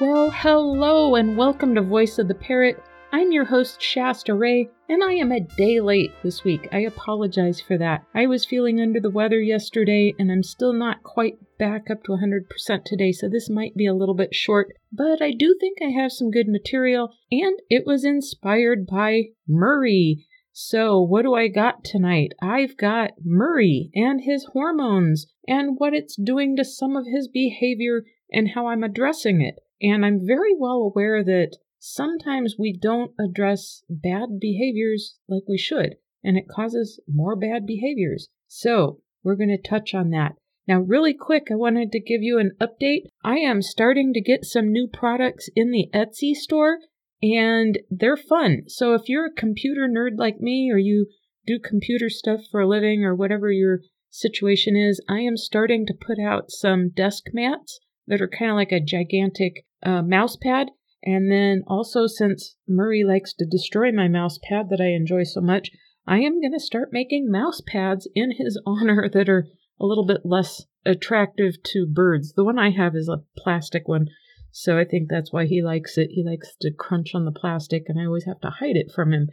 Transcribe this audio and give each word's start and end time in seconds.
Well, 0.00 0.30
hello 0.30 1.14
and 1.14 1.36
welcome 1.36 1.74
to 1.74 1.82
Voice 1.82 2.18
of 2.18 2.26
the 2.26 2.34
Parrot. 2.34 2.82
I'm 3.12 3.30
your 3.30 3.44
host, 3.44 3.80
Shasta 3.80 4.34
Ray, 4.34 4.70
and 4.88 5.04
I 5.04 5.12
am 5.12 5.30
a 5.30 5.40
day 5.40 5.78
late 5.78 6.10
this 6.22 6.42
week. 6.42 6.68
I 6.72 6.78
apologize 6.80 7.60
for 7.60 7.78
that. 7.78 8.04
I 8.14 8.26
was 8.26 8.44
feeling 8.44 8.80
under 8.80 8.98
the 8.98 9.10
weather 9.10 9.40
yesterday, 9.40 10.12
and 10.18 10.32
I'm 10.32 10.42
still 10.42 10.72
not 10.72 11.02
quite 11.04 11.34
back 11.58 11.90
up 11.90 12.02
to 12.04 12.12
100% 12.12 12.84
today, 12.84 13.12
so 13.12 13.28
this 13.28 13.48
might 13.50 13.76
be 13.76 13.86
a 13.86 13.94
little 13.94 14.16
bit 14.16 14.34
short, 14.34 14.72
but 14.90 15.22
I 15.22 15.30
do 15.30 15.54
think 15.60 15.78
I 15.80 15.90
have 15.90 16.10
some 16.10 16.30
good 16.30 16.48
material, 16.48 17.10
and 17.30 17.56
it 17.68 17.84
was 17.86 18.04
inspired 18.04 18.86
by 18.86 19.24
Murray. 19.46 20.26
So, 20.50 21.00
what 21.00 21.22
do 21.22 21.34
I 21.34 21.48
got 21.48 21.84
tonight? 21.84 22.32
I've 22.42 22.76
got 22.76 23.10
Murray 23.22 23.90
and 23.94 24.22
his 24.22 24.46
hormones, 24.54 25.26
and 25.46 25.76
what 25.78 25.94
it's 25.94 26.16
doing 26.16 26.56
to 26.56 26.64
some 26.64 26.96
of 26.96 27.04
his 27.06 27.28
behavior, 27.28 28.04
and 28.32 28.48
how 28.54 28.66
I'm 28.66 28.82
addressing 28.82 29.40
it. 29.40 29.56
And 29.84 30.02
I'm 30.02 30.26
very 30.26 30.54
well 30.56 30.78
aware 30.78 31.22
that 31.22 31.58
sometimes 31.78 32.56
we 32.58 32.72
don't 32.72 33.12
address 33.20 33.82
bad 33.90 34.40
behaviors 34.40 35.18
like 35.28 35.42
we 35.46 35.58
should, 35.58 35.96
and 36.22 36.38
it 36.38 36.48
causes 36.48 37.00
more 37.06 37.36
bad 37.36 37.66
behaviors. 37.66 38.28
So, 38.48 39.02
we're 39.22 39.36
going 39.36 39.54
to 39.54 39.68
touch 39.68 39.94
on 39.94 40.08
that. 40.10 40.36
Now, 40.66 40.80
really 40.80 41.12
quick, 41.12 41.48
I 41.50 41.56
wanted 41.56 41.92
to 41.92 42.00
give 42.00 42.22
you 42.22 42.38
an 42.38 42.52
update. 42.58 43.02
I 43.22 43.36
am 43.36 43.60
starting 43.60 44.14
to 44.14 44.22
get 44.22 44.46
some 44.46 44.72
new 44.72 44.88
products 44.90 45.50
in 45.54 45.70
the 45.70 45.90
Etsy 45.92 46.32
store, 46.32 46.78
and 47.22 47.78
they're 47.90 48.16
fun. 48.16 48.62
So, 48.68 48.94
if 48.94 49.02
you're 49.10 49.26
a 49.26 49.34
computer 49.34 49.86
nerd 49.86 50.16
like 50.16 50.40
me, 50.40 50.70
or 50.72 50.78
you 50.78 51.08
do 51.46 51.58
computer 51.58 52.08
stuff 52.08 52.40
for 52.50 52.60
a 52.60 52.66
living, 52.66 53.04
or 53.04 53.14
whatever 53.14 53.52
your 53.52 53.80
situation 54.08 54.78
is, 54.78 54.98
I 55.10 55.20
am 55.20 55.36
starting 55.36 55.84
to 55.84 55.94
put 55.94 56.18
out 56.18 56.50
some 56.50 56.88
desk 56.88 57.24
mats 57.34 57.80
that 58.06 58.20
are 58.20 58.28
kind 58.28 58.50
of 58.50 58.56
like 58.56 58.72
a 58.72 58.80
gigantic 58.80 59.66
uh, 59.84 60.02
mouse 60.02 60.36
pad. 60.36 60.70
And 61.02 61.30
then 61.30 61.62
also, 61.66 62.06
since 62.06 62.56
Murray 62.66 63.04
likes 63.04 63.34
to 63.34 63.46
destroy 63.46 63.92
my 63.92 64.08
mouse 64.08 64.38
pad 64.42 64.70
that 64.70 64.80
I 64.80 64.88
enjoy 64.88 65.24
so 65.24 65.40
much, 65.40 65.70
I 66.06 66.18
am 66.18 66.40
going 66.40 66.52
to 66.52 66.60
start 66.60 66.92
making 66.92 67.30
mouse 67.30 67.60
pads 67.66 68.08
in 68.14 68.32
his 68.32 68.60
honor 68.66 69.08
that 69.12 69.28
are 69.28 69.46
a 69.80 69.86
little 69.86 70.06
bit 70.06 70.22
less 70.24 70.64
attractive 70.86 71.62
to 71.62 71.86
birds. 71.86 72.32
The 72.32 72.44
one 72.44 72.58
I 72.58 72.70
have 72.70 72.94
is 72.94 73.08
a 73.08 73.22
plastic 73.36 73.88
one, 73.88 74.08
so 74.50 74.78
I 74.78 74.84
think 74.84 75.08
that's 75.08 75.32
why 75.32 75.46
he 75.46 75.62
likes 75.62 75.98
it. 75.98 76.10
He 76.12 76.24
likes 76.24 76.54
to 76.60 76.70
crunch 76.70 77.14
on 77.14 77.24
the 77.24 77.32
plastic, 77.32 77.84
and 77.88 77.98
I 78.00 78.06
always 78.06 78.24
have 78.24 78.40
to 78.40 78.50
hide 78.50 78.76
it 78.76 78.92
from 78.94 79.12
him. 79.12 79.28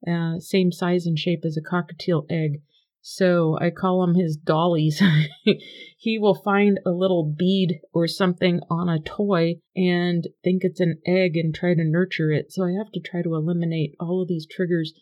uh, 0.06 0.38
same 0.38 0.70
size 0.70 1.06
and 1.06 1.18
shape 1.18 1.40
as 1.44 1.56
a 1.56 1.60
cockatiel 1.60 2.24
egg. 2.30 2.62
So 3.08 3.56
I 3.60 3.70
call 3.70 4.00
them 4.00 4.16
his 4.16 4.36
dollies. 4.36 5.00
he 5.96 6.18
will 6.18 6.34
find 6.34 6.80
a 6.84 6.90
little 6.90 7.22
bead 7.22 7.78
or 7.94 8.08
something 8.08 8.58
on 8.68 8.88
a 8.88 8.98
toy 8.98 9.60
and 9.76 10.26
think 10.42 10.64
it's 10.64 10.80
an 10.80 10.98
egg 11.06 11.36
and 11.36 11.54
try 11.54 11.74
to 11.74 11.84
nurture 11.84 12.32
it. 12.32 12.50
So 12.50 12.64
I 12.64 12.72
have 12.72 12.90
to 12.94 13.00
try 13.00 13.22
to 13.22 13.36
eliminate 13.36 13.94
all 14.00 14.20
of 14.20 14.26
these 14.26 14.44
triggers. 14.44 14.92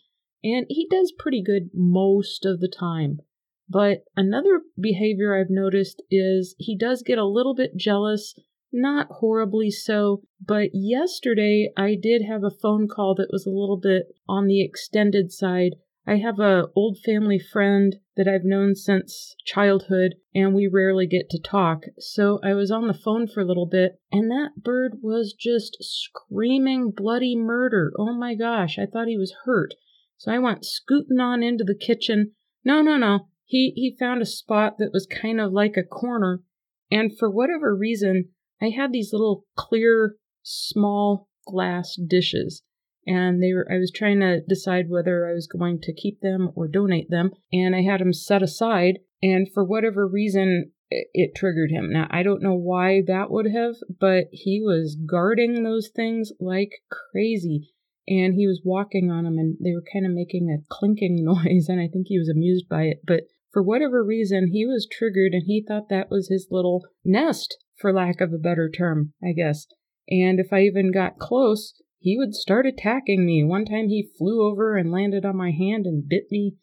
And 0.43 0.67
he 0.69 0.87
does 0.87 1.13
pretty 1.17 1.41
good 1.41 1.71
most 1.73 2.45
of 2.45 2.59
the 2.59 2.67
time. 2.67 3.21
But 3.67 4.03
another 4.15 4.61
behavior 4.79 5.35
I've 5.35 5.49
noticed 5.49 6.03
is 6.11 6.53
he 6.59 6.77
does 6.77 7.01
get 7.01 7.17
a 7.17 7.25
little 7.25 7.55
bit 7.55 7.75
jealous, 7.75 8.35
not 8.71 9.07
horribly 9.09 9.71
so, 9.71 10.21
but 10.39 10.69
yesterday 10.73 11.71
I 11.75 11.95
did 11.99 12.21
have 12.21 12.43
a 12.43 12.51
phone 12.51 12.87
call 12.87 13.15
that 13.15 13.31
was 13.31 13.47
a 13.47 13.49
little 13.49 13.79
bit 13.81 14.15
on 14.29 14.45
the 14.45 14.63
extended 14.63 15.31
side 15.31 15.71
I 16.07 16.17
have 16.17 16.39
a 16.39 16.67
old 16.75 16.99
family 16.99 17.39
friend 17.39 17.95
that 18.15 18.27
I've 18.27 18.45
known 18.45 18.75
since 18.75 19.35
childhood 19.43 20.15
and 20.35 20.53
we 20.53 20.67
rarely 20.67 21.07
get 21.07 21.29
to 21.31 21.41
talk. 21.41 21.85
So 21.97 22.39
I 22.43 22.53
was 22.53 22.69
on 22.69 22.87
the 22.87 22.93
phone 22.93 23.27
for 23.27 23.41
a 23.41 23.45
little 23.45 23.65
bit 23.65 23.99
and 24.11 24.29
that 24.29 24.51
bird 24.63 24.99
was 25.01 25.33
just 25.33 25.77
screaming 25.81 26.91
bloody 26.95 27.35
murder. 27.35 27.91
Oh 27.97 28.13
my 28.13 28.35
gosh, 28.35 28.77
I 28.77 28.85
thought 28.85 29.07
he 29.07 29.17
was 29.17 29.35
hurt. 29.45 29.73
So 30.17 30.31
I 30.31 30.37
went 30.37 30.63
scooting 30.63 31.19
on 31.19 31.41
into 31.41 31.63
the 31.63 31.75
kitchen. 31.75 32.33
No, 32.63 32.81
no, 32.83 32.97
no. 32.97 33.27
He 33.45 33.73
he 33.75 33.95
found 33.97 34.21
a 34.21 34.27
spot 34.27 34.77
that 34.77 34.93
was 34.93 35.07
kind 35.07 35.41
of 35.41 35.51
like 35.51 35.75
a 35.75 35.83
corner 35.83 36.43
and 36.91 37.17
for 37.17 37.31
whatever 37.31 37.75
reason, 37.75 38.29
I 38.61 38.69
had 38.69 38.91
these 38.91 39.11
little 39.11 39.45
clear 39.55 40.17
small 40.43 41.29
glass 41.47 41.95
dishes 41.95 42.61
and 43.05 43.41
they 43.41 43.53
were 43.53 43.67
I 43.71 43.77
was 43.77 43.91
trying 43.91 44.19
to 44.21 44.41
decide 44.41 44.89
whether 44.89 45.27
I 45.27 45.33
was 45.33 45.47
going 45.47 45.79
to 45.81 45.93
keep 45.93 46.21
them 46.21 46.51
or 46.55 46.67
donate 46.67 47.09
them 47.09 47.31
and 47.51 47.75
I 47.75 47.81
had 47.81 48.01
them 48.01 48.13
set 48.13 48.41
aside 48.41 48.99
and 49.21 49.47
for 49.53 49.63
whatever 49.63 50.07
reason 50.07 50.71
it, 50.89 51.07
it 51.13 51.35
triggered 51.35 51.71
him. 51.71 51.91
Now 51.91 52.07
I 52.09 52.23
don't 52.23 52.41
know 52.41 52.55
why 52.55 53.01
that 53.07 53.29
would 53.29 53.47
have, 53.47 53.75
but 53.99 54.25
he 54.31 54.61
was 54.61 54.97
guarding 55.05 55.63
those 55.63 55.89
things 55.95 56.31
like 56.39 56.81
crazy 56.91 57.71
and 58.07 58.35
he 58.35 58.47
was 58.47 58.61
walking 58.63 59.11
on 59.11 59.23
them 59.23 59.37
and 59.37 59.57
they 59.63 59.73
were 59.73 59.83
kind 59.91 60.05
of 60.05 60.11
making 60.11 60.49
a 60.49 60.63
clinking 60.69 61.17
noise 61.23 61.67
and 61.69 61.79
I 61.79 61.87
think 61.87 62.07
he 62.07 62.19
was 62.19 62.29
amused 62.29 62.67
by 62.69 62.83
it, 62.83 63.01
but 63.05 63.21
for 63.51 63.63
whatever 63.63 64.03
reason 64.03 64.49
he 64.51 64.65
was 64.65 64.87
triggered 64.91 65.31
and 65.33 65.43
he 65.45 65.63
thought 65.65 65.89
that 65.89 66.11
was 66.11 66.27
his 66.27 66.47
little 66.51 66.83
nest 67.05 67.57
for 67.77 67.93
lack 67.93 68.19
of 68.21 68.33
a 68.33 68.37
better 68.37 68.69
term, 68.69 69.13
I 69.23 69.31
guess. 69.31 69.67
And 70.09 70.39
if 70.39 70.51
I 70.51 70.61
even 70.61 70.91
got 70.91 71.17
close, 71.17 71.73
he 72.05 72.19
would 72.19 72.35
start 72.35 72.67
attacking 72.67 73.25
me. 73.25 73.43
One 73.43 73.65
time 73.65 73.87
he 73.87 74.11
flew 74.15 74.47
over 74.47 74.77
and 74.77 74.91
landed 74.91 75.25
on 75.25 75.35
my 75.35 75.49
hand 75.49 75.87
and 75.87 76.07
bit 76.07 76.25
me. 76.29 76.53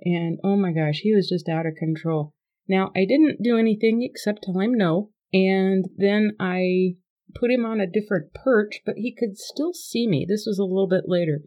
And 0.00 0.38
oh 0.44 0.54
my 0.54 0.70
gosh, 0.70 1.00
he 1.02 1.12
was 1.12 1.28
just 1.28 1.48
out 1.48 1.66
of 1.66 1.74
control. 1.74 2.34
Now, 2.68 2.92
I 2.94 3.04
didn't 3.04 3.42
do 3.42 3.58
anything 3.58 4.08
except 4.08 4.44
tell 4.44 4.60
him 4.60 4.74
no. 4.74 5.10
And 5.32 5.86
then 5.96 6.36
I 6.38 6.94
put 7.34 7.50
him 7.50 7.64
on 7.64 7.80
a 7.80 7.86
different 7.90 8.32
perch, 8.32 8.80
but 8.86 8.94
he 8.96 9.12
could 9.12 9.36
still 9.36 9.72
see 9.72 10.06
me. 10.06 10.24
This 10.28 10.44
was 10.46 10.60
a 10.60 10.64
little 10.64 10.86
bit 10.86 11.08
later. 11.08 11.40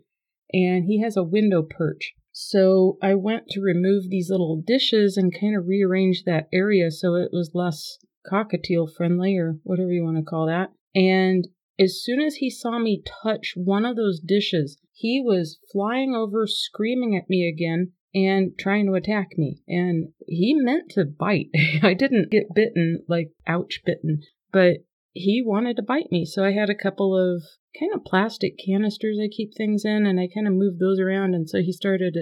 And 0.51 0.83
he 0.83 1.01
has 1.01 1.15
a 1.15 1.23
window 1.23 1.63
perch. 1.63 2.11
So 2.33 2.97
I 3.01 3.15
went 3.15 3.47
to 3.51 3.61
remove 3.61 4.09
these 4.09 4.29
little 4.29 4.61
dishes 4.67 5.15
and 5.15 5.33
kind 5.33 5.55
of 5.55 5.65
rearrange 5.65 6.23
that 6.25 6.49
area 6.51 6.91
so 6.91 7.15
it 7.15 7.29
was 7.31 7.51
less 7.53 7.99
cockatiel 8.29 8.93
friendly 8.93 9.37
or 9.37 9.59
whatever 9.63 9.93
you 9.93 10.03
want 10.03 10.17
to 10.17 10.23
call 10.23 10.47
that. 10.47 10.71
And 10.93 11.47
as 11.79 12.01
soon 12.01 12.21
as 12.21 12.35
he 12.35 12.49
saw 12.49 12.79
me 12.79 13.03
touch 13.23 13.53
one 13.55 13.85
of 13.85 13.95
those 13.95 14.19
dishes, 14.19 14.77
he 14.93 15.21
was 15.23 15.59
flying 15.71 16.15
over, 16.15 16.47
screaming 16.47 17.15
at 17.15 17.29
me 17.29 17.47
again, 17.47 17.91
and 18.13 18.57
trying 18.57 18.85
to 18.85 18.93
attack 18.93 19.37
me. 19.37 19.61
And 19.67 20.13
he 20.25 20.53
meant 20.55 20.91
to 20.91 21.03
bite. 21.03 21.49
I 21.83 21.93
didn't 21.93 22.31
get 22.31 22.53
bitten, 22.55 23.03
like 23.09 23.31
ouch 23.45 23.81
bitten, 23.85 24.21
but 24.53 24.77
he 25.11 25.41
wanted 25.45 25.75
to 25.77 25.83
bite 25.83 26.11
me. 26.11 26.25
So 26.25 26.45
I 26.45 26.51
had 26.51 26.69
a 26.69 26.75
couple 26.75 27.17
of 27.17 27.43
kind 27.77 27.93
of 27.93 28.05
plastic 28.05 28.57
canisters 28.57 29.17
I 29.21 29.27
keep 29.27 29.51
things 29.53 29.83
in, 29.83 30.05
and 30.05 30.19
I 30.19 30.29
kind 30.33 30.47
of 30.47 30.53
moved 30.53 30.79
those 30.79 30.99
around. 30.99 31.33
And 31.35 31.49
so 31.49 31.59
he 31.59 31.73
started 31.73 32.17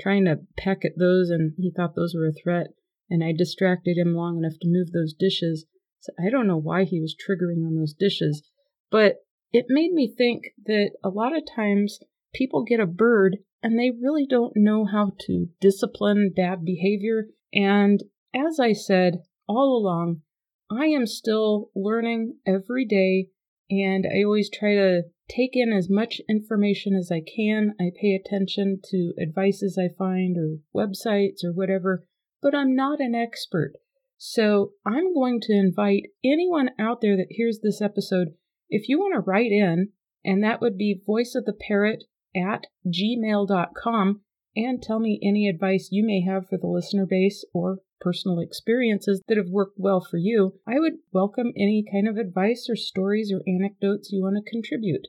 trying 0.00 0.24
to 0.24 0.40
peck 0.58 0.84
at 0.84 0.98
those, 0.98 1.30
and 1.30 1.52
he 1.58 1.70
thought 1.70 1.94
those 1.94 2.14
were 2.14 2.26
a 2.26 2.32
threat. 2.32 2.68
And 3.08 3.22
I 3.22 3.32
distracted 3.32 3.96
him 3.96 4.16
long 4.16 4.38
enough 4.38 4.58
to 4.60 4.68
move 4.68 4.90
those 4.90 5.14
dishes. 5.14 5.64
So 6.00 6.12
I 6.18 6.28
don't 6.28 6.48
know 6.48 6.58
why 6.58 6.84
he 6.84 7.00
was 7.00 7.14
triggering 7.14 7.64
on 7.64 7.76
those 7.76 7.94
dishes, 7.94 8.42
but 8.90 9.16
it 9.52 9.66
made 9.68 9.92
me 9.92 10.12
think 10.14 10.44
that 10.64 10.92
a 11.02 11.08
lot 11.08 11.36
of 11.36 11.44
times 11.54 11.98
people 12.34 12.64
get 12.64 12.80
a 12.80 12.86
bird 12.86 13.38
and 13.62 13.78
they 13.78 13.90
really 13.90 14.26
don't 14.28 14.52
know 14.56 14.84
how 14.84 15.12
to 15.20 15.48
discipline 15.60 16.32
bad 16.34 16.64
behavior. 16.64 17.28
And 17.52 18.02
as 18.34 18.60
I 18.60 18.72
said 18.72 19.22
all 19.48 19.76
along, 19.76 20.22
I 20.70 20.86
am 20.86 21.06
still 21.06 21.70
learning 21.74 22.38
every 22.46 22.84
day, 22.84 23.28
and 23.70 24.04
I 24.04 24.24
always 24.24 24.50
try 24.50 24.74
to 24.74 25.02
take 25.28 25.50
in 25.54 25.72
as 25.72 25.88
much 25.88 26.20
information 26.28 26.94
as 26.94 27.10
I 27.10 27.20
can. 27.20 27.74
I 27.80 27.90
pay 28.00 28.14
attention 28.14 28.80
to 28.90 29.12
advices 29.20 29.78
I 29.78 29.94
find 29.96 30.36
or 30.36 30.58
websites 30.74 31.44
or 31.44 31.52
whatever, 31.52 32.06
but 32.42 32.54
I'm 32.54 32.74
not 32.74 33.00
an 33.00 33.14
expert. 33.14 33.74
So 34.18 34.72
I'm 34.84 35.14
going 35.14 35.40
to 35.42 35.52
invite 35.52 36.08
anyone 36.24 36.70
out 36.78 37.00
there 37.00 37.16
that 37.16 37.26
hears 37.30 37.60
this 37.62 37.80
episode, 37.80 38.28
if 38.68 38.88
you 38.88 38.98
want 38.98 39.14
to 39.14 39.20
write 39.20 39.52
in, 39.52 39.90
and 40.24 40.42
that 40.42 40.60
would 40.60 40.76
be 40.76 41.02
voice 41.06 41.34
of 41.34 41.44
the 41.44 41.52
parrot 41.52 42.04
at 42.34 42.66
gmail.com, 42.86 44.20
and 44.56 44.82
tell 44.82 44.98
me 44.98 45.20
any 45.22 45.48
advice 45.48 45.88
you 45.90 46.04
may 46.04 46.22
have 46.22 46.48
for 46.48 46.58
the 46.58 46.66
listener 46.66 47.06
base 47.06 47.44
or 47.52 47.78
personal 48.00 48.40
experiences 48.40 49.22
that 49.28 49.36
have 49.36 49.48
worked 49.48 49.78
well 49.78 50.00
for 50.00 50.16
you, 50.16 50.58
I 50.66 50.78
would 50.78 50.94
welcome 51.12 51.52
any 51.56 51.84
kind 51.90 52.08
of 52.08 52.16
advice 52.16 52.66
or 52.68 52.76
stories 52.76 53.32
or 53.32 53.42
anecdotes 53.46 54.10
you 54.12 54.22
want 54.22 54.36
to 54.36 54.50
contribute. 54.50 55.08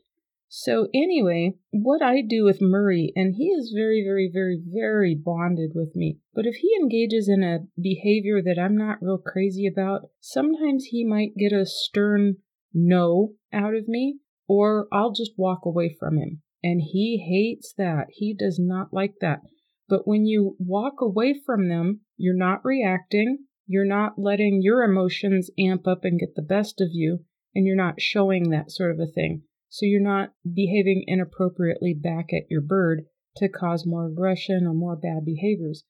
So, 0.49 0.87
anyway, 0.93 1.55
what 1.71 2.01
I 2.01 2.21
do 2.21 2.45
with 2.45 2.61
Murray, 2.61 3.11
and 3.17 3.35
he 3.35 3.47
is 3.47 3.73
very, 3.75 4.01
very, 4.01 4.29
very, 4.31 4.61
very 4.65 5.13
bonded 5.13 5.71
with 5.75 5.93
me. 5.93 6.19
But 6.33 6.45
if 6.45 6.55
he 6.55 6.73
engages 6.79 7.27
in 7.27 7.43
a 7.43 7.65
behavior 7.79 8.41
that 8.41 8.57
I'm 8.57 8.77
not 8.77 9.01
real 9.01 9.17
crazy 9.17 9.67
about, 9.67 10.09
sometimes 10.21 10.85
he 10.85 11.03
might 11.03 11.35
get 11.35 11.51
a 11.51 11.65
stern 11.65 12.37
no 12.73 13.33
out 13.53 13.75
of 13.75 13.87
me, 13.87 14.19
or 14.47 14.87
I'll 14.91 15.11
just 15.11 15.33
walk 15.37 15.65
away 15.65 15.95
from 15.99 16.17
him. 16.17 16.41
And 16.63 16.81
he 16.81 17.17
hates 17.17 17.73
that. 17.77 18.07
He 18.11 18.33
does 18.33 18.59
not 18.59 18.93
like 18.93 19.15
that. 19.21 19.41
But 19.89 20.07
when 20.07 20.25
you 20.25 20.55
walk 20.59 20.95
away 21.01 21.33
from 21.45 21.69
them, 21.69 22.01
you're 22.17 22.35
not 22.35 22.65
reacting, 22.65 23.45
you're 23.67 23.85
not 23.85 24.17
letting 24.17 24.61
your 24.61 24.83
emotions 24.83 25.49
amp 25.57 25.87
up 25.87 26.03
and 26.03 26.19
get 26.19 26.35
the 26.35 26.41
best 26.41 26.81
of 26.81 26.89
you, 26.91 27.19
and 27.53 27.65
you're 27.65 27.75
not 27.75 28.01
showing 28.01 28.49
that 28.49 28.71
sort 28.71 28.91
of 28.91 28.99
a 28.99 29.11
thing. 29.11 29.43
So 29.69 29.85
you're 29.85 30.01
not 30.01 30.33
behaving 30.43 31.03
inappropriately 31.07 31.93
back 31.93 32.33
at 32.33 32.49
your 32.49 32.61
bird 32.61 33.03
to 33.37 33.49
cause 33.49 33.85
more 33.85 34.07
aggression 34.07 34.65
or 34.65 34.73
more 34.73 34.95
bad 34.95 35.25
behaviors. 35.25 35.83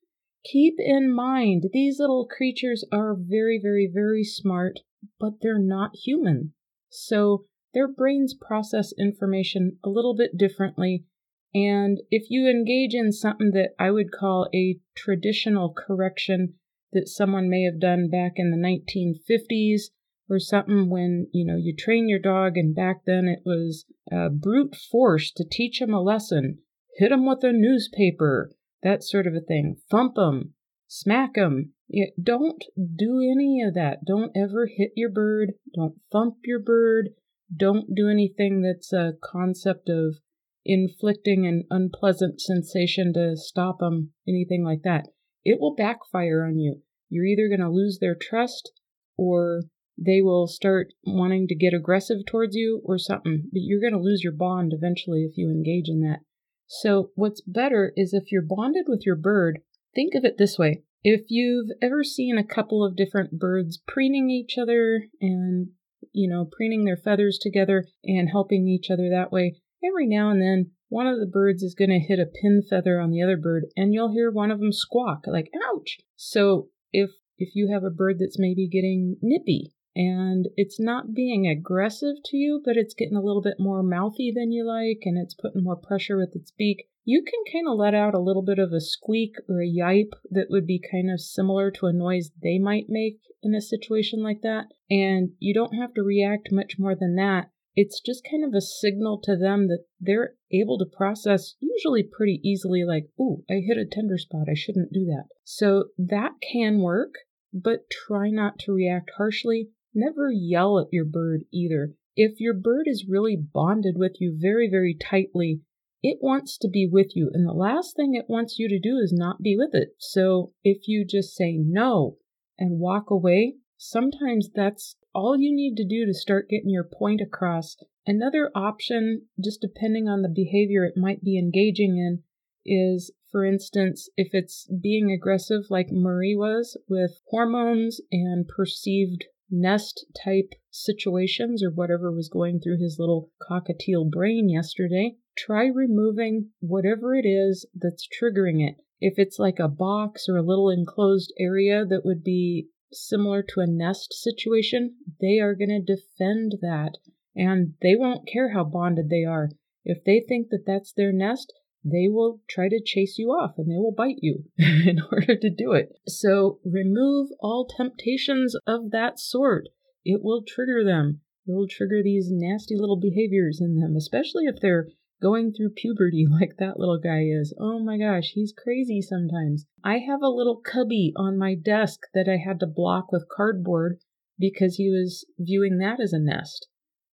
Keep 0.43 0.75
in 0.79 1.13
mind, 1.13 1.65
these 1.73 1.99
little 1.99 2.25
creatures 2.25 2.85
are 2.91 3.15
very, 3.17 3.59
very, 3.61 3.89
very 3.91 4.23
smart, 4.23 4.79
but 5.19 5.33
they're 5.41 5.59
not 5.59 5.91
human. 6.05 6.53
So 6.89 7.45
their 7.73 7.87
brains 7.87 8.33
process 8.33 8.93
information 8.97 9.77
a 9.83 9.89
little 9.89 10.15
bit 10.15 10.37
differently. 10.37 11.05
And 11.53 11.99
if 12.09 12.29
you 12.29 12.47
engage 12.49 12.93
in 12.93 13.11
something 13.11 13.51
that 13.51 13.71
I 13.79 13.91
would 13.91 14.11
call 14.11 14.49
a 14.53 14.79
traditional 14.95 15.73
correction 15.73 16.55
that 16.93 17.07
someone 17.07 17.49
may 17.49 17.63
have 17.63 17.79
done 17.79 18.09
back 18.09 18.33
in 18.35 18.51
the 18.51 18.57
1950s 18.57 19.91
or 20.29 20.39
something 20.39 20.89
when, 20.89 21.27
you 21.33 21.45
know, 21.45 21.57
you 21.57 21.75
train 21.75 22.09
your 22.09 22.19
dog 22.19 22.57
and 22.57 22.75
back 22.75 23.01
then 23.05 23.27
it 23.27 23.43
was 23.45 23.85
uh, 24.11 24.29
brute 24.29 24.75
force 24.75 25.31
to 25.31 25.45
teach 25.49 25.81
him 25.81 25.93
a 25.93 26.01
lesson, 26.01 26.59
hit 26.97 27.11
him 27.11 27.25
with 27.25 27.43
a 27.43 27.51
newspaper, 27.53 28.51
that 28.83 29.03
sort 29.03 29.27
of 29.27 29.33
a 29.33 29.41
thing, 29.41 29.77
thump 29.89 30.17
him, 30.17 30.53
smack 30.87 31.35
him. 31.35 31.73
Yeah, 31.89 32.07
don't 32.21 32.63
do 32.77 33.21
any 33.21 33.61
of 33.61 33.73
that. 33.75 33.99
Don't 34.05 34.35
ever 34.35 34.67
hit 34.67 34.91
your 34.95 35.09
bird. 35.09 35.53
Don't 35.73 35.95
thump 36.11 36.35
your 36.43 36.59
bird. 36.59 37.09
Don't 37.55 37.95
do 37.95 38.09
anything 38.09 38.61
that's 38.61 38.91
a 38.91 39.13
concept 39.23 39.89
of 39.89 40.17
inflicting 40.65 41.47
an 41.47 41.63
unpleasant 41.69 42.41
sensation 42.41 43.13
to 43.13 43.37
stop 43.37 43.79
them, 43.79 44.11
anything 44.27 44.65
like 44.65 44.81
that. 44.83 45.07
It 45.45 45.59
will 45.61 45.75
backfire 45.75 46.43
on 46.43 46.59
you. 46.59 46.81
You're 47.09 47.25
either 47.25 47.47
going 47.47 47.61
to 47.61 47.73
lose 47.73 47.99
their 47.99 48.15
trust 48.15 48.73
or 49.17 49.63
they 49.97 50.21
will 50.21 50.45
start 50.45 50.93
wanting 51.03 51.47
to 51.47 51.55
get 51.55 51.73
aggressive 51.73 52.25
towards 52.27 52.53
you 52.53 52.81
or 52.83 52.97
something, 52.97 53.43
but 53.51 53.61
you're 53.61 53.79
going 53.79 53.93
to 53.93 53.99
lose 53.99 54.23
your 54.23 54.33
bond 54.33 54.73
eventually 54.73 55.23
if 55.23 55.37
you 55.37 55.49
engage 55.49 55.87
in 55.87 56.01
that. 56.01 56.19
So, 56.67 57.11
what's 57.15 57.41
better 57.41 57.93
is 57.95 58.13
if 58.13 58.29
you're 58.29 58.41
bonded 58.41 58.85
with 58.87 59.05
your 59.05 59.15
bird, 59.15 59.61
think 59.95 60.13
of 60.15 60.25
it 60.25 60.37
this 60.37 60.59
way. 60.59 60.83
If 61.09 61.27
you've 61.29 61.69
ever 61.81 62.03
seen 62.03 62.37
a 62.37 62.43
couple 62.43 62.83
of 62.83 62.97
different 62.97 63.39
birds 63.39 63.77
preening 63.87 64.29
each 64.29 64.57
other 64.57 65.03
and, 65.21 65.69
you 66.11 66.29
know, 66.29 66.49
preening 66.51 66.83
their 66.83 66.97
feathers 66.97 67.39
together 67.41 67.85
and 68.03 68.29
helping 68.29 68.67
each 68.67 68.89
other 68.89 69.09
that 69.09 69.31
way, 69.31 69.61
Every 69.85 70.07
now 70.07 70.31
and 70.31 70.41
then, 70.41 70.71
one 70.89 71.05
of 71.05 71.19
the 71.19 71.27
birds 71.27 71.61
is 71.61 71.75
going 71.75 71.91
to 71.91 71.99
hit 71.99 72.17
a 72.17 72.25
pin 72.25 72.63
feather 72.67 72.99
on 72.99 73.11
the 73.11 73.21
other 73.21 73.37
bird, 73.37 73.67
and 73.77 73.93
you'll 73.93 74.11
hear 74.11 74.31
one 74.31 74.49
of 74.49 74.59
them 74.59 74.71
squawk, 74.71 75.25
like, 75.27 75.51
ouch! 75.69 75.99
So, 76.15 76.69
if 76.91 77.11
if 77.37 77.55
you 77.55 77.71
have 77.71 77.83
a 77.83 77.91
bird 77.91 78.17
that's 78.17 78.39
maybe 78.39 78.67
getting 78.67 79.17
nippy 79.21 79.75
and 79.95 80.47
it's 80.55 80.79
not 80.79 81.13
being 81.13 81.45
aggressive 81.45 82.15
to 82.25 82.37
you, 82.37 82.59
but 82.65 82.75
it's 82.75 82.95
getting 82.95 83.15
a 83.15 83.21
little 83.21 83.43
bit 83.43 83.59
more 83.59 83.83
mouthy 83.83 84.31
than 84.31 84.51
you 84.51 84.65
like 84.65 85.03
and 85.05 85.19
it's 85.19 85.35
putting 85.35 85.63
more 85.63 85.75
pressure 85.75 86.17
with 86.17 86.35
its 86.35 86.49
beak, 86.49 86.89
you 87.07 87.23
can 87.23 87.39
kind 87.51 87.67
of 87.67 87.77
let 87.77 87.95
out 87.95 88.13
a 88.13 88.19
little 88.19 88.43
bit 88.43 88.59
of 88.59 88.73
a 88.73 88.81
squeak 88.81 89.35
or 89.47 89.61
a 89.61 89.65
yipe 89.65 90.13
that 90.29 90.47
would 90.49 90.67
be 90.67 90.81
kind 90.91 91.09
of 91.09 91.21
similar 91.21 91.71
to 91.71 91.85
a 91.85 91.93
noise 91.93 92.31
they 92.43 92.59
might 92.59 92.85
make 92.89 93.19
in 93.41 93.55
a 93.55 93.61
situation 93.61 94.21
like 94.21 94.41
that. 94.41 94.65
And 94.89 95.29
you 95.39 95.53
don't 95.53 95.73
have 95.73 95.93
to 95.93 96.03
react 96.03 96.49
much 96.51 96.73
more 96.77 96.95
than 96.95 97.15
that 97.15 97.49
it's 97.77 98.01
just 98.01 98.27
kind 98.29 98.43
of 98.43 98.55
a 98.55 98.59
signal 98.59 99.21
to 99.23 99.37
them 99.37 99.67
that 99.67 99.85
they're 100.01 100.33
able 100.51 100.79
to 100.79 100.97
process 100.97 101.53
usually 101.59 102.01
pretty 102.01 102.41
easily, 102.43 102.83
like, 102.83 103.05
ooh, 103.21 103.43
I 103.47 103.61
hit 103.63 103.77
a 103.77 103.85
tender 103.85 104.17
spot. 104.17 104.47
I 104.49 104.55
shouldn't 104.55 104.91
do 104.91 105.05
that. 105.05 105.25
So 105.43 105.89
that 105.99 106.31
can 106.51 106.79
work, 106.79 107.13
but 107.53 107.87
try 107.91 108.31
not 108.31 108.57
to 108.61 108.71
react 108.71 109.11
harshly. 109.17 109.69
Never 109.93 110.31
yell 110.31 110.79
at 110.79 110.87
your 110.91 111.05
bird 111.05 111.43
either. 111.53 111.93
If 112.15 112.39
your 112.39 112.55
bird 112.55 112.87
is 112.87 113.05
really 113.07 113.37
bonded 113.37 113.93
with 113.95 114.13
you 114.19 114.35
very, 114.41 114.67
very 114.67 114.97
tightly, 114.99 115.61
it 116.03 116.19
wants 116.21 116.57
to 116.59 116.69
be 116.69 116.87
with 116.91 117.15
you. 117.15 117.29
And 117.33 117.47
the 117.47 117.53
last 117.53 117.95
thing 117.95 118.13
it 118.13 118.29
wants 118.29 118.59
you 118.59 118.69
to 118.69 118.79
do 118.79 118.97
is 118.97 119.13
not 119.13 119.41
be 119.41 119.55
with 119.57 119.73
it. 119.73 119.95
So 119.97 120.53
if 120.63 120.87
you 120.87 121.05
just 121.05 121.35
say 121.35 121.57
no 121.57 122.17
and 122.57 122.79
walk 122.79 123.09
away, 123.09 123.55
sometimes 123.77 124.49
that's 124.53 124.95
all 125.13 125.37
you 125.37 125.55
need 125.55 125.75
to 125.77 125.87
do 125.87 126.05
to 126.05 126.13
start 126.13 126.49
getting 126.49 126.69
your 126.69 126.83
point 126.83 127.21
across. 127.21 127.75
Another 128.05 128.51
option, 128.55 129.23
just 129.43 129.61
depending 129.61 130.07
on 130.07 130.21
the 130.21 130.29
behavior 130.29 130.85
it 130.85 130.95
might 130.95 131.23
be 131.23 131.37
engaging 131.37 131.97
in, 131.97 132.23
is 132.65 133.11
for 133.31 133.43
instance, 133.43 134.09
if 134.15 134.29
it's 134.33 134.67
being 134.81 135.11
aggressive 135.11 135.63
like 135.69 135.91
Murray 135.91 136.35
was 136.35 136.77
with 136.87 137.21
hormones 137.27 137.99
and 138.11 138.47
perceived 138.47 139.25
nest 139.49 140.05
type 140.23 140.53
situations 140.69 141.63
or 141.63 141.69
whatever 141.69 142.11
was 142.11 142.29
going 142.29 142.59
through 142.59 142.81
his 142.81 142.97
little 142.99 143.31
cockatiel 143.41 144.09
brain 144.09 144.49
yesterday, 144.49 145.15
try 145.37 145.67
removing 145.67 146.49
whatever 146.59 147.13
it 147.15 147.25
is 147.25 147.65
that's 147.75 148.07
triggering 148.07 148.67
it. 148.67 148.75
If 148.99 149.15
it's 149.17 149.37
like 149.37 149.59
a 149.59 149.67
box 149.67 150.27
or 150.27 150.37
a 150.37 150.43
little 150.43 150.69
enclosed 150.69 151.31
area 151.39 151.85
that 151.85 152.03
would 152.03 152.23
be 152.23 152.69
similar 152.91 153.43
to 153.43 153.59
a 153.59 153.67
nest 153.67 154.13
situation, 154.13 154.95
they 155.21 155.39
are 155.39 155.55
going 155.55 155.69
to 155.69 155.95
defend 155.95 156.55
that 156.61 156.97
and 157.35 157.73
they 157.81 157.95
won't 157.95 158.27
care 158.27 158.53
how 158.53 158.63
bonded 158.63 159.09
they 159.09 159.23
are. 159.23 159.49
If 159.85 160.03
they 160.03 160.19
think 160.27 160.49
that 160.49 160.65
that's 160.65 160.91
their 160.91 161.13
nest, 161.13 161.53
they 161.83 162.07
will 162.09 162.41
try 162.49 162.67
to 162.69 162.81
chase 162.83 163.17
you 163.17 163.27
off 163.27 163.53
and 163.57 163.69
they 163.69 163.77
will 163.77 163.93
bite 163.93 164.19
you 164.21 164.45
in 164.57 164.99
order 165.11 165.35
to 165.35 165.49
do 165.49 165.73
it. 165.73 165.93
So 166.07 166.59
remove 166.65 167.29
all 167.39 167.67
temptations 167.67 168.55
of 168.65 168.91
that 168.91 169.19
sort. 169.19 169.69
It 170.03 170.21
will 170.23 170.43
trigger 170.43 170.83
them. 170.83 171.21
It 171.45 171.53
will 171.53 171.67
trigger 171.67 172.01
these 172.03 172.29
nasty 172.29 172.75
little 172.75 172.99
behaviors 172.99 173.61
in 173.61 173.79
them, 173.79 173.95
especially 173.95 174.45
if 174.45 174.59
they're 174.59 174.87
going 175.21 175.53
through 175.53 175.71
puberty 175.75 176.25
like 176.29 176.57
that 176.59 176.79
little 176.79 176.99
guy 176.99 177.23
is. 177.23 177.53
Oh 177.59 177.79
my 177.79 177.97
gosh, 177.97 178.31
he's 178.33 178.53
crazy 178.55 179.01
sometimes. 179.01 179.65
I 179.83 179.99
have 179.99 180.21
a 180.21 180.29
little 180.29 180.57
cubby 180.57 181.13
on 181.15 181.37
my 181.37 181.55
desk 181.55 182.01
that 182.13 182.27
I 182.27 182.37
had 182.37 182.59
to 182.59 182.67
block 182.67 183.11
with 183.11 183.29
cardboard 183.35 183.99
because 184.39 184.75
he 184.75 184.89
was 184.89 185.25
viewing 185.39 185.77
that 185.79 185.99
as 185.99 186.13
a 186.13 186.19
nest. 186.19 186.67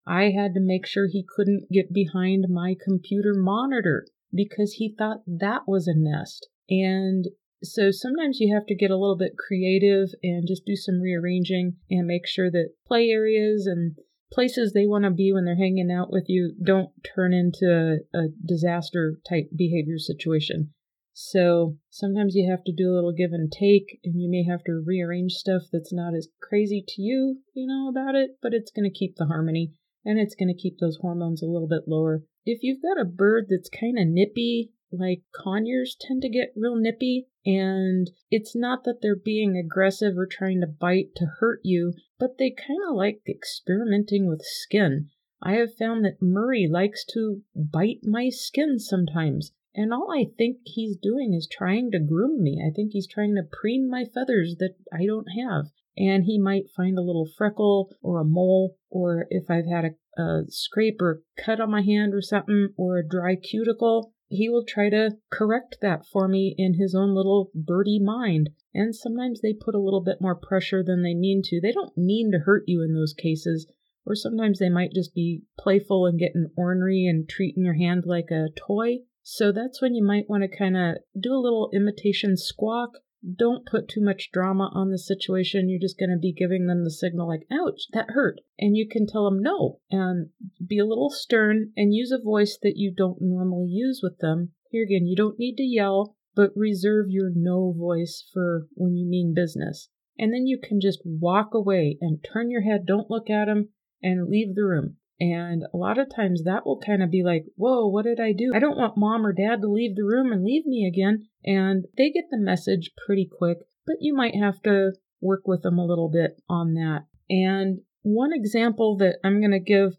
I 0.05 0.31
had 0.31 0.53
to 0.55 0.59
make 0.59 0.85
sure 0.85 1.07
he 1.07 1.25
couldn't 1.27 1.71
get 1.71 1.93
behind 1.93 2.47
my 2.49 2.75
computer 2.83 3.33
monitor 3.33 4.05
because 4.33 4.73
he 4.73 4.93
thought 4.97 5.23
that 5.25 5.61
was 5.67 5.87
a 5.87 5.93
nest. 5.95 6.49
And 6.69 7.27
so 7.63 7.91
sometimes 7.91 8.39
you 8.41 8.53
have 8.53 8.65
to 8.65 8.75
get 8.75 8.91
a 8.91 8.97
little 8.97 9.17
bit 9.17 9.37
creative 9.37 10.09
and 10.21 10.45
just 10.45 10.65
do 10.65 10.75
some 10.75 10.99
rearranging 10.99 11.77
and 11.89 12.05
make 12.05 12.27
sure 12.27 12.51
that 12.51 12.73
play 12.85 13.09
areas 13.09 13.65
and 13.65 13.95
places 14.33 14.73
they 14.73 14.87
want 14.87 15.03
to 15.05 15.11
be 15.11 15.31
when 15.31 15.45
they're 15.45 15.55
hanging 15.55 15.91
out 15.91 16.11
with 16.11 16.25
you 16.27 16.55
don't 16.63 16.89
turn 17.15 17.33
into 17.33 17.99
a 18.13 18.23
disaster 18.45 19.19
type 19.27 19.49
behavior 19.55 19.97
situation. 19.97 20.73
So 21.13 21.77
sometimes 21.91 22.33
you 22.33 22.49
have 22.49 22.63
to 22.63 22.73
do 22.73 22.89
a 22.89 22.95
little 22.95 23.13
give 23.13 23.33
and 23.33 23.51
take, 23.51 23.99
and 24.03 24.19
you 24.19 24.29
may 24.29 24.43
have 24.49 24.63
to 24.63 24.83
rearrange 24.83 25.33
stuff 25.33 25.61
that's 25.71 25.93
not 25.93 26.15
as 26.15 26.27
crazy 26.41 26.83
to 26.87 27.01
you, 27.01 27.41
you 27.53 27.67
know, 27.67 27.87
about 27.87 28.15
it, 28.15 28.31
but 28.41 28.53
it's 28.53 28.71
going 28.71 28.89
to 28.89 28.97
keep 28.97 29.15
the 29.15 29.27
harmony 29.27 29.73
and 30.03 30.19
it's 30.19 30.35
going 30.35 30.49
to 30.49 30.59
keep 30.59 30.79
those 30.79 30.97
hormones 31.01 31.41
a 31.41 31.45
little 31.45 31.67
bit 31.67 31.83
lower. 31.87 32.23
If 32.45 32.59
you've 32.61 32.81
got 32.81 32.99
a 32.99 33.05
bird 33.05 33.45
that's 33.49 33.69
kind 33.69 33.97
of 33.99 34.07
nippy, 34.07 34.71
like 34.91 35.21
conures 35.33 35.95
tend 35.99 36.23
to 36.23 36.29
get 36.29 36.53
real 36.55 36.75
nippy, 36.75 37.27
and 37.45 38.09
it's 38.31 38.55
not 38.55 38.83
that 38.85 39.01
they're 39.01 39.15
being 39.15 39.57
aggressive 39.57 40.17
or 40.17 40.25
trying 40.25 40.61
to 40.61 40.67
bite 40.67 41.15
to 41.17 41.25
hurt 41.39 41.59
you, 41.63 41.93
but 42.19 42.37
they 42.37 42.49
kind 42.49 42.79
of 42.87 42.95
like 42.95 43.21
experimenting 43.27 44.27
with 44.27 44.41
skin. 44.43 45.09
I 45.41 45.53
have 45.53 45.75
found 45.75 46.05
that 46.05 46.21
Murray 46.21 46.69
likes 46.71 47.03
to 47.13 47.41
bite 47.53 47.99
my 48.03 48.29
skin 48.29 48.79
sometimes. 48.79 49.51
And 49.75 49.91
all 49.91 50.11
I 50.11 50.25
think 50.37 50.59
he's 50.65 50.95
doing 50.95 51.33
is 51.33 51.47
trying 51.51 51.91
to 51.91 51.99
groom 51.99 52.43
me. 52.43 52.63
I 52.65 52.71
think 52.71 52.91
he's 52.91 53.07
trying 53.07 53.35
to 53.35 53.43
preen 53.43 53.89
my 53.89 54.05
feathers 54.05 54.55
that 54.59 54.75
I 54.93 55.05
don't 55.05 55.27
have. 55.43 55.65
And 55.97 56.25
he 56.25 56.39
might 56.39 56.69
find 56.75 56.97
a 56.97 57.03
little 57.03 57.27
freckle 57.37 57.89
or 58.01 58.19
a 58.19 58.25
mole, 58.25 58.77
or 58.89 59.27
if 59.29 59.49
I've 59.49 59.67
had 59.67 59.85
a, 59.85 60.21
a 60.21 60.43
scrape 60.47 61.01
or 61.01 61.23
cut 61.37 61.59
on 61.59 61.71
my 61.71 61.81
hand 61.81 62.13
or 62.13 62.21
something, 62.21 62.69
or 62.77 62.99
a 62.99 63.07
dry 63.07 63.35
cuticle, 63.35 64.13
he 64.33 64.49
will 64.49 64.65
try 64.65 64.89
to 64.89 65.17
correct 65.31 65.77
that 65.81 66.05
for 66.05 66.27
me 66.27 66.55
in 66.57 66.75
his 66.75 66.95
own 66.95 67.15
little 67.15 67.51
birdie 67.53 67.99
mind. 67.99 68.49
And 68.73 68.95
sometimes 68.95 69.41
they 69.41 69.53
put 69.53 69.75
a 69.75 69.79
little 69.79 70.01
bit 70.01 70.21
more 70.21 70.35
pressure 70.35 70.83
than 70.83 71.03
they 71.03 71.13
mean 71.13 71.41
to. 71.45 71.59
They 71.61 71.71
don't 71.71 71.97
mean 71.97 72.31
to 72.31 72.39
hurt 72.39 72.63
you 72.67 72.81
in 72.83 72.93
those 72.93 73.13
cases. 73.13 73.67
Or 74.05 74.15
sometimes 74.15 74.59
they 74.59 74.69
might 74.69 74.93
just 74.93 75.15
be 75.15 75.43
playful 75.57 76.05
and 76.05 76.19
getting 76.19 76.51
ornery 76.57 77.05
and 77.07 77.27
treating 77.27 77.63
your 77.63 77.75
hand 77.75 78.03
like 78.05 78.31
a 78.31 78.49
toy. 78.67 78.99
So 79.21 79.51
that's 79.51 79.81
when 79.81 79.95
you 79.95 80.03
might 80.03 80.29
want 80.29 80.43
to 80.43 80.57
kind 80.57 80.75
of 80.75 80.97
do 81.17 81.33
a 81.33 81.39
little 81.39 81.69
imitation 81.73 82.35
squawk. 82.35 82.89
Don't 83.23 83.65
put 83.65 83.87
too 83.87 84.01
much 84.01 84.31
drama 84.31 84.69
on 84.73 84.89
the 84.89 84.97
situation. 84.97 85.69
You're 85.69 85.79
just 85.79 85.97
going 85.97 86.09
to 86.09 86.17
be 86.17 86.33
giving 86.33 86.67
them 86.67 86.83
the 86.83 86.91
signal 86.91 87.27
like, 87.27 87.47
ouch, 87.51 87.87
that 87.93 88.11
hurt. 88.11 88.41
And 88.59 88.75
you 88.75 88.87
can 88.87 89.07
tell 89.07 89.25
them 89.25 89.41
no 89.41 89.79
and 89.89 90.29
be 90.65 90.77
a 90.77 90.85
little 90.85 91.09
stern 91.09 91.71
and 91.77 91.93
use 91.93 92.11
a 92.11 92.21
voice 92.21 92.57
that 92.61 92.75
you 92.75 92.93
don't 92.95 93.21
normally 93.21 93.67
use 93.69 94.01
with 94.03 94.17
them. 94.19 94.51
Here 94.69 94.83
again, 94.83 95.05
you 95.05 95.15
don't 95.15 95.39
need 95.39 95.55
to 95.55 95.63
yell, 95.63 96.15
but 96.35 96.51
reserve 96.55 97.05
your 97.09 97.31
no 97.33 97.71
voice 97.71 98.27
for 98.33 98.67
when 98.73 98.95
you 98.95 99.07
mean 99.07 99.33
business. 99.33 99.89
And 100.17 100.33
then 100.33 100.45
you 100.45 100.59
can 100.61 100.81
just 100.81 101.01
walk 101.05 101.53
away 101.53 101.97
and 102.01 102.23
turn 102.23 102.51
your 102.51 102.61
head, 102.61 102.85
don't 102.85 103.09
look 103.09 103.29
at 103.29 103.45
them, 103.45 103.69
and 104.01 104.27
leave 104.27 104.55
the 104.55 104.65
room. 104.65 104.97
And 105.23 105.63
a 105.73 105.77
lot 105.77 105.97
of 105.97 106.13
times 106.13 106.43
that 106.43 106.65
will 106.65 106.79
kind 106.79 107.01
of 107.01 107.09
be 107.09 107.23
like, 107.23 107.45
whoa, 107.55 107.87
what 107.87 108.03
did 108.03 108.19
I 108.19 108.33
do? 108.33 108.51
I 108.53 108.59
don't 108.59 108.77
want 108.77 108.97
mom 108.97 109.25
or 109.25 109.31
dad 109.31 109.61
to 109.61 109.71
leave 109.71 109.95
the 109.95 110.03
room 110.03 110.33
and 110.33 110.43
leave 110.43 110.65
me 110.65 110.85
again. 110.85 111.27
And 111.45 111.85
they 111.97 112.11
get 112.11 112.25
the 112.29 112.37
message 112.37 112.91
pretty 113.05 113.29
quick, 113.31 113.59
but 113.87 113.95
you 114.01 114.13
might 114.13 114.35
have 114.35 114.61
to 114.63 114.91
work 115.21 115.43
with 115.45 115.61
them 115.61 115.79
a 115.79 115.85
little 115.85 116.09
bit 116.09 116.41
on 116.49 116.73
that. 116.73 117.05
And 117.29 117.79
one 118.01 118.33
example 118.33 118.97
that 118.97 119.19
I'm 119.23 119.39
going 119.39 119.51
to 119.51 119.61
give 119.61 119.93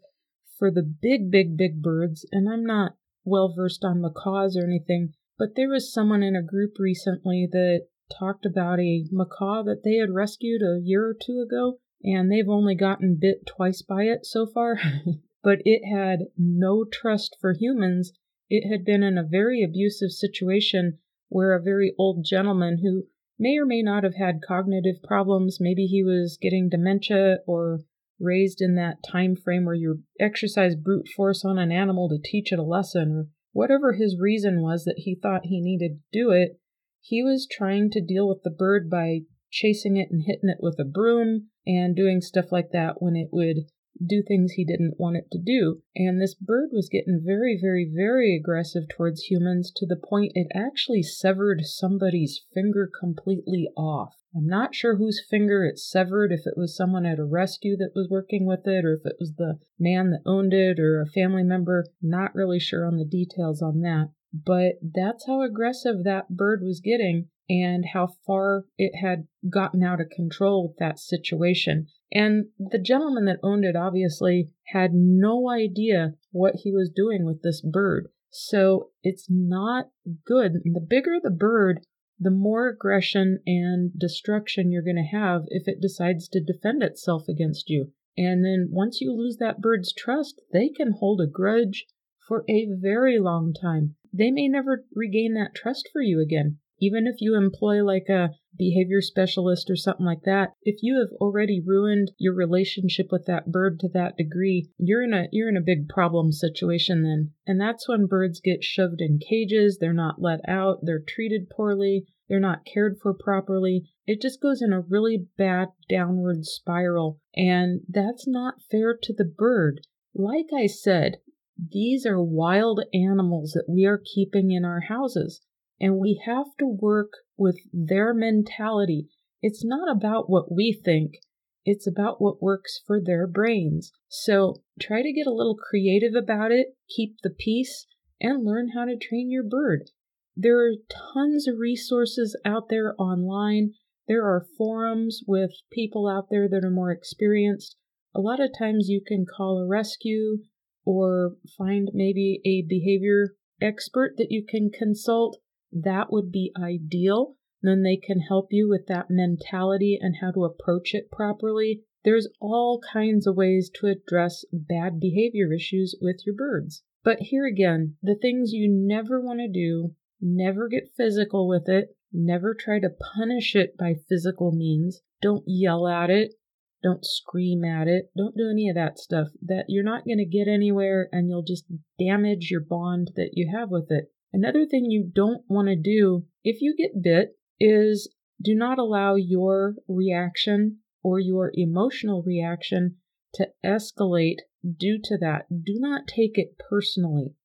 for 0.59 0.69
the 0.69 0.83
big, 0.83 1.31
big, 1.31 1.57
big 1.57 1.81
birds, 1.81 2.23
and 2.31 2.47
I'm 2.47 2.63
not 2.63 2.91
well 3.23 3.51
versed 3.51 3.83
on 3.83 4.01
macaws 4.01 4.55
or 4.55 4.63
anything, 4.63 5.13
but 5.39 5.55
there 5.55 5.69
was 5.69 5.91
someone 5.91 6.21
in 6.21 6.35
a 6.35 6.43
group 6.43 6.73
recently 6.77 7.47
that 7.51 7.87
talked 8.15 8.45
about 8.45 8.79
a 8.79 9.05
macaw 9.11 9.63
that 9.63 9.81
they 9.83 9.95
had 9.95 10.11
rescued 10.11 10.61
a 10.61 10.79
year 10.83 11.03
or 11.03 11.15
two 11.19 11.43
ago 11.43 11.79
and 12.03 12.31
they've 12.31 12.49
only 12.49 12.75
gotten 12.75 13.17
bit 13.19 13.45
twice 13.45 13.81
by 13.81 14.03
it 14.03 14.25
so 14.25 14.45
far. 14.45 14.79
but 15.43 15.59
it 15.63 15.81
had 15.85 16.25
no 16.37 16.83
trust 16.83 17.37
for 17.39 17.53
humans. 17.53 18.11
It 18.49 18.69
had 18.69 18.83
been 18.83 19.03
in 19.03 19.17
a 19.17 19.23
very 19.23 19.63
abusive 19.63 20.11
situation 20.11 20.97
where 21.29 21.53
a 21.53 21.61
very 21.61 21.93
old 21.97 22.25
gentleman 22.25 22.79
who 22.81 23.03
may 23.37 23.57
or 23.57 23.65
may 23.65 23.81
not 23.81 24.03
have 24.03 24.15
had 24.15 24.41
cognitive 24.45 25.01
problems, 25.03 25.57
maybe 25.59 25.85
he 25.85 26.03
was 26.03 26.37
getting 26.41 26.69
dementia 26.69 27.37
or 27.45 27.81
raised 28.19 28.61
in 28.61 28.75
that 28.75 29.03
time 29.03 29.35
frame 29.35 29.65
where 29.65 29.75
you 29.75 30.03
exercise 30.19 30.75
brute 30.75 31.07
force 31.15 31.43
on 31.43 31.59
an 31.59 31.71
animal 31.71 32.07
to 32.09 32.17
teach 32.23 32.51
it 32.51 32.59
a 32.59 32.63
lesson 32.63 33.11
or 33.11 33.27
whatever 33.51 33.93
his 33.93 34.17
reason 34.19 34.61
was 34.61 34.83
that 34.83 34.99
he 34.99 35.15
thought 35.15 35.45
he 35.45 35.61
needed 35.61 35.99
to 35.99 36.19
do 36.19 36.31
it, 36.31 36.59
he 37.01 37.21
was 37.21 37.47
trying 37.49 37.89
to 37.91 38.01
deal 38.01 38.27
with 38.27 38.41
the 38.43 38.49
bird 38.49 38.89
by 38.89 39.19
chasing 39.51 39.95
it 39.95 40.09
and 40.09 40.23
hitting 40.25 40.49
it 40.49 40.57
with 40.59 40.79
a 40.79 40.83
broom 40.83 41.47
and 41.65 41.95
doing 41.95 42.21
stuff 42.21 42.51
like 42.51 42.71
that 42.71 43.01
when 43.01 43.15
it 43.15 43.29
would 43.31 43.65
do 44.05 44.21
things 44.21 44.53
he 44.53 44.65
didn't 44.65 44.99
want 44.99 45.17
it 45.17 45.27
to 45.31 45.39
do. 45.39 45.81
And 45.95 46.21
this 46.21 46.35
bird 46.35 46.69
was 46.73 46.89
getting 46.89 47.21
very, 47.25 47.57
very, 47.59 47.89
very 47.93 48.35
aggressive 48.35 48.83
towards 48.89 49.23
humans 49.23 49.71
to 49.77 49.85
the 49.85 49.95
point 49.95 50.33
it 50.35 50.47
actually 50.53 51.03
severed 51.03 51.61
somebody's 51.63 52.41
finger 52.53 52.89
completely 52.99 53.69
off. 53.77 54.13
I'm 54.35 54.47
not 54.47 54.75
sure 54.75 54.97
whose 54.97 55.23
finger 55.29 55.63
it 55.63 55.79
severed, 55.79 56.33
if 56.33 56.41
it 56.45 56.57
was 56.57 56.75
someone 56.75 57.05
at 57.05 57.19
a 57.19 57.25
rescue 57.25 57.77
that 57.77 57.93
was 57.95 58.09
working 58.09 58.45
with 58.45 58.67
it, 58.67 58.83
or 58.83 58.95
if 58.95 59.05
it 59.05 59.15
was 59.17 59.35
the 59.37 59.59
man 59.79 60.09
that 60.09 60.23
owned 60.25 60.53
it, 60.53 60.77
or 60.77 60.99
a 60.99 61.05
family 61.05 61.43
member. 61.43 61.85
Not 62.01 62.35
really 62.35 62.59
sure 62.59 62.85
on 62.85 62.97
the 62.97 63.05
details 63.05 63.61
on 63.61 63.79
that. 63.81 64.09
But 64.33 64.73
that's 64.81 65.25
how 65.25 65.41
aggressive 65.41 66.03
that 66.03 66.35
bird 66.35 66.61
was 66.61 66.81
getting 66.81 67.29
and 67.49 67.85
how 67.93 68.07
far 68.25 68.65
it 68.77 68.93
had 68.99 69.27
gotten 69.49 69.83
out 69.83 70.01
of 70.01 70.09
control 70.09 70.67
with 70.67 70.77
that 70.77 70.99
situation. 70.99 71.87
And 72.11 72.45
the 72.57 72.79
gentleman 72.79 73.25
that 73.25 73.39
owned 73.43 73.65
it 73.65 73.75
obviously 73.75 74.49
had 74.67 74.93
no 74.93 75.49
idea 75.49 76.13
what 76.31 76.55
he 76.63 76.71
was 76.71 76.89
doing 76.89 77.25
with 77.25 77.41
this 77.41 77.61
bird. 77.61 78.07
So 78.31 78.89
it's 79.03 79.27
not 79.29 79.89
good. 80.25 80.61
The 80.65 80.85
bigger 80.85 81.19
the 81.21 81.29
bird, 81.29 81.85
the 82.19 82.31
more 82.31 82.69
aggression 82.69 83.39
and 83.45 83.91
destruction 83.97 84.71
you're 84.71 84.81
going 84.81 84.95
to 84.95 85.17
have 85.17 85.43
if 85.47 85.67
it 85.67 85.81
decides 85.81 86.27
to 86.29 86.43
defend 86.43 86.83
itself 86.83 87.27
against 87.27 87.69
you. 87.69 87.91
And 88.17 88.45
then 88.45 88.69
once 88.71 89.01
you 89.01 89.13
lose 89.13 89.37
that 89.37 89.61
bird's 89.61 89.93
trust, 89.93 90.41
they 90.53 90.69
can 90.69 90.93
hold 90.99 91.21
a 91.21 91.27
grudge 91.27 91.85
for 92.27 92.43
a 92.49 92.67
very 92.71 93.19
long 93.19 93.53
time. 93.53 93.95
They 94.11 94.31
may 94.31 94.47
never 94.47 94.85
regain 94.93 95.33
that 95.33 95.53
trust 95.53 95.89
for 95.91 96.01
you 96.01 96.21
again. 96.21 96.59
Even 96.81 97.07
if 97.07 97.15
you 97.19 97.35
employ 97.35 97.83
like 97.83 98.09
a 98.09 98.31
behavior 98.57 99.01
specialist 99.01 99.69
or 99.69 99.75
something 99.75 100.05
like 100.05 100.23
that, 100.23 100.53
if 100.63 100.77
you 100.81 100.99
have 100.99 101.11
already 101.21 101.61
ruined 101.65 102.11
your 102.17 102.33
relationship 102.33 103.07
with 103.11 103.25
that 103.25 103.51
bird 103.51 103.79
to 103.79 103.89
that 103.89 104.17
degree, 104.17 104.69
you're 104.77 105.03
in 105.03 105.13
a 105.13 105.27
you're 105.31 105.49
in 105.49 105.57
a 105.57 105.61
big 105.61 105.87
problem 105.87 106.31
situation 106.31 107.03
then. 107.03 107.31
And 107.47 107.59
that's 107.59 107.87
when 107.87 108.07
birds 108.07 108.41
get 108.41 108.63
shoved 108.63 108.99
in 108.99 109.19
cages, 109.19 109.77
they're 109.79 109.93
not 109.93 110.21
let 110.21 110.41
out, 110.47 110.79
they're 110.83 110.99
treated 110.99 111.49
poorly, 111.49 112.05
they're 112.27 112.39
not 112.39 112.65
cared 112.65 112.97
for 113.01 113.13
properly. 113.13 113.89
It 114.05 114.21
just 114.21 114.41
goes 114.41 114.61
in 114.61 114.73
a 114.73 114.81
really 114.81 115.27
bad 115.37 115.69
downward 115.89 116.45
spiral, 116.45 117.19
and 117.35 117.81
that's 117.87 118.27
not 118.27 118.61
fair 118.69 118.97
to 119.01 119.13
the 119.13 119.25
bird. 119.25 119.81
Like 120.13 120.47
I 120.55 120.67
said, 120.67 121.17
these 121.57 122.05
are 122.05 122.21
wild 122.21 122.81
animals 122.93 123.51
that 123.51 123.69
we 123.69 123.85
are 123.85 124.01
keeping 124.13 124.51
in 124.51 124.65
our 124.65 124.81
houses. 124.81 125.41
And 125.79 125.97
we 125.97 126.21
have 126.25 126.47
to 126.59 126.67
work 126.67 127.11
with 127.37 127.57
their 127.73 128.13
mentality. 128.13 129.09
It's 129.41 129.63
not 129.63 129.89
about 129.91 130.29
what 130.29 130.51
we 130.51 130.71
think, 130.73 131.17
it's 131.65 131.87
about 131.87 132.21
what 132.21 132.41
works 132.41 132.81
for 132.85 133.01
their 133.01 133.25
brains. 133.27 133.91
So 134.07 134.61
try 134.79 135.01
to 135.01 135.11
get 135.11 135.27
a 135.27 135.33
little 135.33 135.57
creative 135.57 136.13
about 136.13 136.51
it, 136.51 136.67
keep 136.95 137.17
the 137.23 137.31
peace, 137.31 137.87
and 138.21 138.45
learn 138.45 138.69
how 138.75 138.85
to 138.85 138.95
train 138.95 139.31
your 139.31 139.43
bird. 139.43 139.89
There 140.37 140.59
are 140.59 140.73
tons 141.13 141.47
of 141.47 141.59
resources 141.59 142.37
out 142.45 142.69
there 142.69 142.93
online. 142.99 143.73
There 144.07 144.23
are 144.23 144.45
forums 144.57 145.21
with 145.27 145.51
people 145.71 146.07
out 146.07 146.27
there 146.29 146.47
that 146.47 146.63
are 146.63 146.71
more 146.71 146.91
experienced. 146.91 147.75
A 148.13 148.21
lot 148.21 148.39
of 148.39 148.51
times 148.57 148.87
you 148.87 149.01
can 149.05 149.25
call 149.25 149.57
a 149.57 149.67
rescue 149.67 150.37
or 150.85 151.35
find 151.57 151.89
maybe 151.93 152.41
a 152.45 152.67
behavior 152.67 153.35
expert 153.61 154.13
that 154.17 154.31
you 154.31 154.45
can 154.47 154.69
consult 154.69 155.37
that 155.71 156.11
would 156.11 156.31
be 156.31 156.51
ideal. 156.57 157.35
Then 157.61 157.83
they 157.83 157.97
can 157.97 158.19
help 158.19 158.47
you 158.51 158.69
with 158.69 158.85
that 158.87 159.09
mentality 159.09 159.97
and 159.99 160.17
how 160.21 160.31
to 160.31 160.45
approach 160.45 160.93
it 160.93 161.11
properly. 161.11 161.81
There's 162.03 162.27
all 162.39 162.79
kinds 162.93 163.25
of 163.25 163.35
ways 163.35 163.71
to 163.75 163.87
address 163.87 164.45
bad 164.53 164.99
behavior 164.99 165.51
issues 165.51 165.97
with 165.99 166.21
your 166.25 166.35
birds. 166.35 166.83
But 167.03 167.17
here 167.19 167.45
again, 167.45 167.95
the 168.01 168.15
things 168.15 168.51
you 168.53 168.67
never 168.69 169.19
want 169.19 169.39
to 169.39 169.47
do, 169.47 169.95
never 170.21 170.67
get 170.67 170.93
physical 170.95 171.47
with 171.47 171.67
it, 171.67 171.95
never 172.11 172.53
try 172.53 172.79
to 172.79 172.89
punish 173.15 173.55
it 173.55 173.77
by 173.77 173.95
physical 174.07 174.51
means. 174.51 175.01
Don't 175.21 175.43
yell 175.47 175.87
at 175.87 176.09
it, 176.09 176.35
don't 176.83 177.03
scream 177.03 177.63
at 177.63 177.87
it, 177.87 178.11
don't 178.15 178.37
do 178.37 178.49
any 178.51 178.69
of 178.69 178.75
that 178.75 178.99
stuff. 178.99 179.29
That 179.41 179.65
you're 179.67 179.83
not 179.83 180.05
going 180.05 180.19
to 180.19 180.25
get 180.25 180.47
anywhere 180.47 181.09
and 181.11 181.27
you'll 181.27 181.43
just 181.43 181.65
damage 181.97 182.49
your 182.51 182.61
bond 182.61 183.11
that 183.15 183.31
you 183.33 183.51
have 183.55 183.71
with 183.71 183.91
it. 183.91 184.11
Another 184.35 184.65
thing 184.65 184.91
you 184.91 185.09
don't 185.15 185.45
want 185.47 185.69
to 185.69 185.77
do 185.77 186.25
if 186.43 186.61
you 186.61 186.75
get 186.77 187.01
bit 187.01 187.37
is 187.57 188.13
do 188.43 188.53
not 188.53 188.77
allow 188.77 189.15
your 189.15 189.75
reaction 189.87 190.79
or 191.01 191.21
your 191.21 191.53
emotional 191.53 192.21
reaction 192.21 192.97
to 193.35 193.47
escalate 193.65 194.39
due 194.77 194.99
to 195.05 195.17
that. 195.19 195.45
Do 195.49 195.79
not 195.79 196.05
take 196.05 196.37
it 196.37 196.57
personally. 196.69 197.35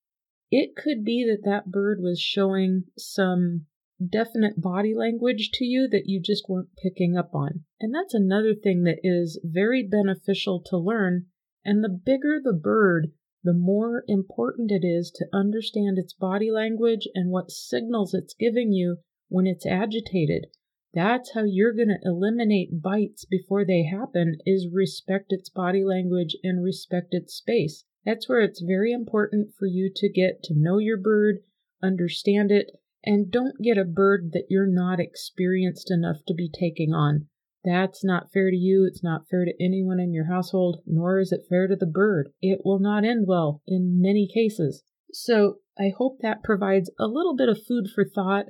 It 0.50 0.75
could 0.75 1.04
be 1.04 1.25
that 1.30 1.49
that 1.49 1.70
bird 1.70 2.00
was 2.00 2.20
showing 2.20 2.87
some 2.99 3.66
definite 4.04 4.61
body 4.61 4.92
language 4.92 5.50
to 5.52 5.64
you 5.64 5.87
that 5.92 6.09
you 6.09 6.20
just 6.20 6.49
weren't 6.49 6.75
picking 6.82 7.16
up 7.16 7.30
on. 7.32 7.61
And 7.80 7.94
that's 7.94 8.14
another 8.14 8.56
thing 8.61 8.82
that 8.82 8.99
is 9.04 9.38
very 9.44 9.87
beneficial 9.87 10.61
to 10.66 10.76
learn. 10.76 11.26
And 11.64 11.85
the 11.85 11.88
bigger 11.88 12.40
the 12.42 12.52
bird, 12.52 13.12
the 13.42 13.54
more 13.54 14.04
important 14.06 14.70
it 14.70 14.85
is 14.85 15.11
to 15.11 15.26
understand 15.32 15.99
its 15.99 16.12
body 16.12 16.50
language 16.50 17.09
and 17.14 17.30
what 17.30 17.50
signals 17.50 18.12
it's 18.12 18.35
giving 18.35 18.73
you 18.73 18.99
when 19.28 19.47
it's 19.47 19.64
agitated. 19.64 20.47
That's 20.92 21.32
how 21.32 21.44
you're 21.44 21.73
going 21.73 21.88
to 21.88 22.00
eliminate 22.04 22.82
bites 22.82 23.25
before 23.25 23.64
they 23.64 23.85
happen 23.85 24.38
is 24.44 24.68
respect 24.73 25.26
its 25.32 25.49
body 25.49 25.85
language 25.85 26.37
and 26.42 26.64
respect 26.64 27.14
its 27.14 27.35
space. 27.35 27.85
That's 28.04 28.28
where 28.28 28.40
it's 28.40 28.61
very 28.61 28.92
important 28.92 29.54
for 29.54 29.66
you 29.66 29.90
to 29.94 30.09
get 30.09 30.42
to 30.44 30.54
know 30.54 30.78
your 30.78 30.97
bird, 30.97 31.38
understand 31.82 32.50
it, 32.50 32.73
and 33.04 33.30
don't 33.30 33.62
get 33.62 33.78
a 33.78 33.85
bird 33.85 34.32
that 34.32 34.47
you're 34.50 34.66
not 34.66 35.00
experienced 35.00 35.90
enough 35.90 36.25
to 36.26 36.35
be 36.35 36.50
taking 36.50 36.92
on. 36.92 37.28
That's 37.64 38.02
not 38.05 38.33
fair 38.33 38.50
to 38.50 38.57
you. 38.57 38.87
It's 38.87 39.02
not 39.02 39.29
fair 39.29 39.45
to 39.45 39.52
anyone 39.62 40.00
in 40.00 40.12
your 40.12 40.26
household, 40.26 40.83
nor 40.87 41.19
is 41.19 41.33
it 41.33 41.47
fair 41.49 41.67
to 41.67 41.76
the 41.76 41.87
bird. 41.87 42.33
It 42.40 42.61
will 42.64 42.79
not 42.79 43.05
end 43.05 43.26
well 43.26 43.62
in 43.67 44.00
many 44.00 44.26
cases. 44.33 44.83
So 45.12 45.59
I 45.79 45.93
hope 45.97 46.21
that 46.21 46.43
provides 46.43 46.90
a 46.99 47.07
little 47.07 47.37
bit 47.37 47.49
of 47.49 47.62
food 47.62 47.88
for 47.95 48.05
thought. 48.05 48.47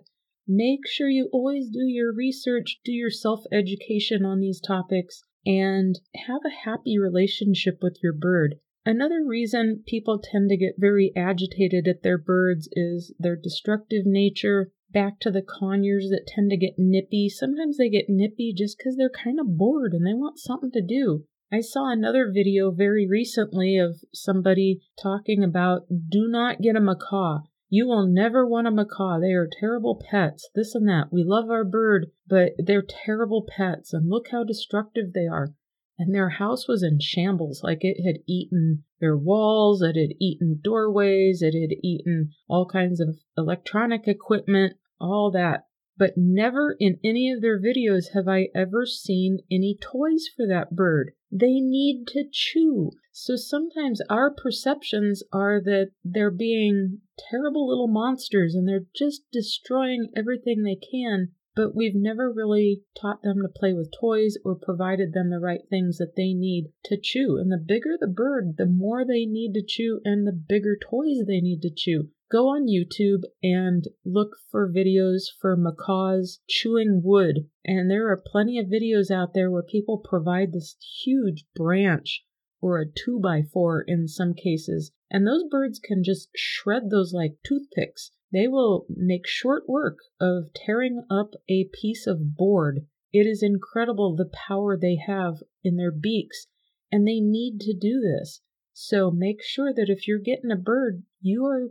Make 0.46 0.86
sure 0.86 1.08
you 1.08 1.28
always 1.32 1.68
do 1.68 1.86
your 1.86 2.12
research, 2.12 2.80
do 2.84 2.92
your 2.92 3.10
self 3.10 3.44
education 3.52 4.24
on 4.24 4.40
these 4.40 4.60
topics, 4.60 5.24
and 5.46 5.98
have 6.26 6.42
a 6.44 6.68
happy 6.68 6.98
relationship 6.98 7.78
with 7.82 7.98
your 8.02 8.12
bird. 8.12 8.56
Another 8.84 9.24
reason 9.26 9.84
people 9.86 10.18
tend 10.18 10.48
to 10.50 10.56
get 10.56 10.74
very 10.78 11.12
agitated 11.16 11.86
at 11.86 12.02
their 12.02 12.18
birds 12.18 12.68
is 12.72 13.12
their 13.18 13.36
destructive 13.36 14.06
nature 14.06 14.72
back 14.92 15.20
to 15.20 15.30
the 15.30 15.42
conures 15.42 16.08
that 16.10 16.26
tend 16.26 16.50
to 16.50 16.56
get 16.56 16.74
nippy. 16.78 17.28
Sometimes 17.28 17.78
they 17.78 17.88
get 17.88 18.06
nippy 18.08 18.54
just 18.56 18.78
because 18.78 18.96
they're 18.96 19.10
kind 19.10 19.38
of 19.40 19.56
bored 19.56 19.92
and 19.92 20.06
they 20.06 20.14
want 20.14 20.38
something 20.38 20.70
to 20.72 20.82
do. 20.82 21.24
I 21.52 21.60
saw 21.60 21.90
another 21.90 22.30
video 22.32 22.70
very 22.70 23.08
recently 23.08 23.76
of 23.76 24.04
somebody 24.14 24.80
talking 25.02 25.42
about 25.42 25.86
do 25.88 26.28
not 26.28 26.60
get 26.60 26.76
a 26.76 26.80
macaw. 26.80 27.40
You 27.68 27.86
will 27.86 28.06
never 28.06 28.46
want 28.46 28.66
a 28.66 28.70
macaw. 28.70 29.20
They 29.20 29.32
are 29.32 29.48
terrible 29.48 30.00
pets, 30.10 30.48
this 30.54 30.74
and 30.74 30.88
that. 30.88 31.12
We 31.12 31.24
love 31.24 31.50
our 31.50 31.64
bird, 31.64 32.06
but 32.26 32.52
they're 32.58 32.82
terrible 32.82 33.46
pets, 33.48 33.92
and 33.92 34.08
look 34.08 34.28
how 34.30 34.44
destructive 34.44 35.12
they 35.12 35.26
are. 35.26 35.54
And 36.00 36.14
their 36.14 36.30
house 36.30 36.66
was 36.66 36.82
in 36.82 36.98
shambles, 36.98 37.62
like 37.62 37.84
it 37.84 38.02
had 38.02 38.22
eaten 38.26 38.84
their 39.00 39.18
walls, 39.18 39.82
it 39.82 39.96
had 39.96 40.16
eaten 40.18 40.58
doorways, 40.64 41.42
it 41.42 41.52
had 41.52 41.76
eaten 41.82 42.30
all 42.48 42.64
kinds 42.64 43.00
of 43.00 43.18
electronic 43.36 44.08
equipment 44.08 44.78
all 44.98 45.30
that. 45.32 45.66
But 45.98 46.16
never 46.16 46.74
in 46.80 46.98
any 47.04 47.30
of 47.30 47.42
their 47.42 47.60
videos 47.60 48.14
have 48.14 48.26
I 48.28 48.48
ever 48.54 48.86
seen 48.86 49.40
any 49.50 49.76
toys 49.78 50.26
for 50.34 50.46
that 50.46 50.74
bird. 50.74 51.12
They 51.30 51.60
need 51.60 52.06
to 52.08 52.24
chew. 52.32 52.92
So 53.12 53.36
sometimes 53.36 54.00
our 54.08 54.32
perceptions 54.32 55.22
are 55.34 55.60
that 55.60 55.90
they're 56.02 56.30
being 56.30 57.02
terrible 57.18 57.68
little 57.68 57.88
monsters 57.88 58.54
and 58.54 58.66
they're 58.66 58.86
just 58.96 59.30
destroying 59.30 60.10
everything 60.16 60.62
they 60.62 60.76
can 60.76 61.32
but 61.60 61.76
we've 61.76 61.94
never 61.94 62.32
really 62.32 62.84
taught 62.98 63.22
them 63.22 63.42
to 63.42 63.48
play 63.54 63.74
with 63.74 63.92
toys 64.00 64.38
or 64.46 64.54
provided 64.54 65.12
them 65.12 65.28
the 65.28 65.38
right 65.38 65.60
things 65.68 65.98
that 65.98 66.16
they 66.16 66.32
need 66.32 66.72
to 66.82 66.96
chew. 66.98 67.36
And 67.36 67.52
the 67.52 67.58
bigger 67.62 67.98
the 68.00 68.06
bird, 68.06 68.54
the 68.56 68.64
more 68.64 69.04
they 69.04 69.26
need 69.26 69.52
to 69.52 69.62
chew 69.62 70.00
and 70.02 70.26
the 70.26 70.32
bigger 70.32 70.74
toys 70.74 71.26
they 71.26 71.42
need 71.42 71.60
to 71.60 71.70
chew. 71.70 72.08
Go 72.32 72.48
on 72.48 72.66
YouTube 72.66 73.24
and 73.42 73.84
look 74.06 74.36
for 74.50 74.72
videos 74.72 75.24
for 75.38 75.54
macaws 75.54 76.40
chewing 76.48 77.02
wood. 77.04 77.50
And 77.62 77.90
there 77.90 78.08
are 78.08 78.24
plenty 78.24 78.58
of 78.58 78.68
videos 78.68 79.10
out 79.10 79.34
there 79.34 79.50
where 79.50 79.62
people 79.62 79.98
provide 79.98 80.52
this 80.54 80.78
huge 81.04 81.44
branch 81.54 82.24
or 82.62 82.80
a 82.80 82.86
two 82.86 83.20
by 83.20 83.42
four 83.42 83.84
in 83.86 84.08
some 84.08 84.32
cases. 84.32 84.92
And 85.10 85.26
those 85.26 85.44
birds 85.50 85.78
can 85.78 86.02
just 86.02 86.30
shred 86.34 86.88
those 86.88 87.12
like 87.12 87.36
toothpicks. 87.44 88.12
They 88.32 88.46
will 88.46 88.86
make 88.88 89.26
short 89.26 89.68
work 89.68 89.98
of 90.20 90.52
tearing 90.54 91.04
up 91.10 91.34
a 91.48 91.68
piece 91.72 92.06
of 92.06 92.36
board. 92.36 92.86
It 93.12 93.26
is 93.26 93.42
incredible 93.42 94.14
the 94.14 94.30
power 94.46 94.76
they 94.76 94.96
have 94.96 95.42
in 95.64 95.76
their 95.76 95.90
beaks, 95.90 96.46
and 96.92 97.06
they 97.06 97.20
need 97.20 97.60
to 97.60 97.74
do 97.74 98.00
this. 98.00 98.40
So 98.72 99.10
make 99.10 99.42
sure 99.42 99.74
that 99.74 99.88
if 99.88 100.06
you're 100.06 100.18
getting 100.18 100.50
a 100.50 100.56
bird, 100.56 101.02
you 101.20 101.44
are 101.44 101.70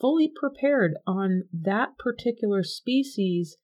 fully 0.00 0.28
prepared 0.34 0.94
on 1.06 1.44
that 1.52 1.98
particular 1.98 2.62
species 2.62 3.56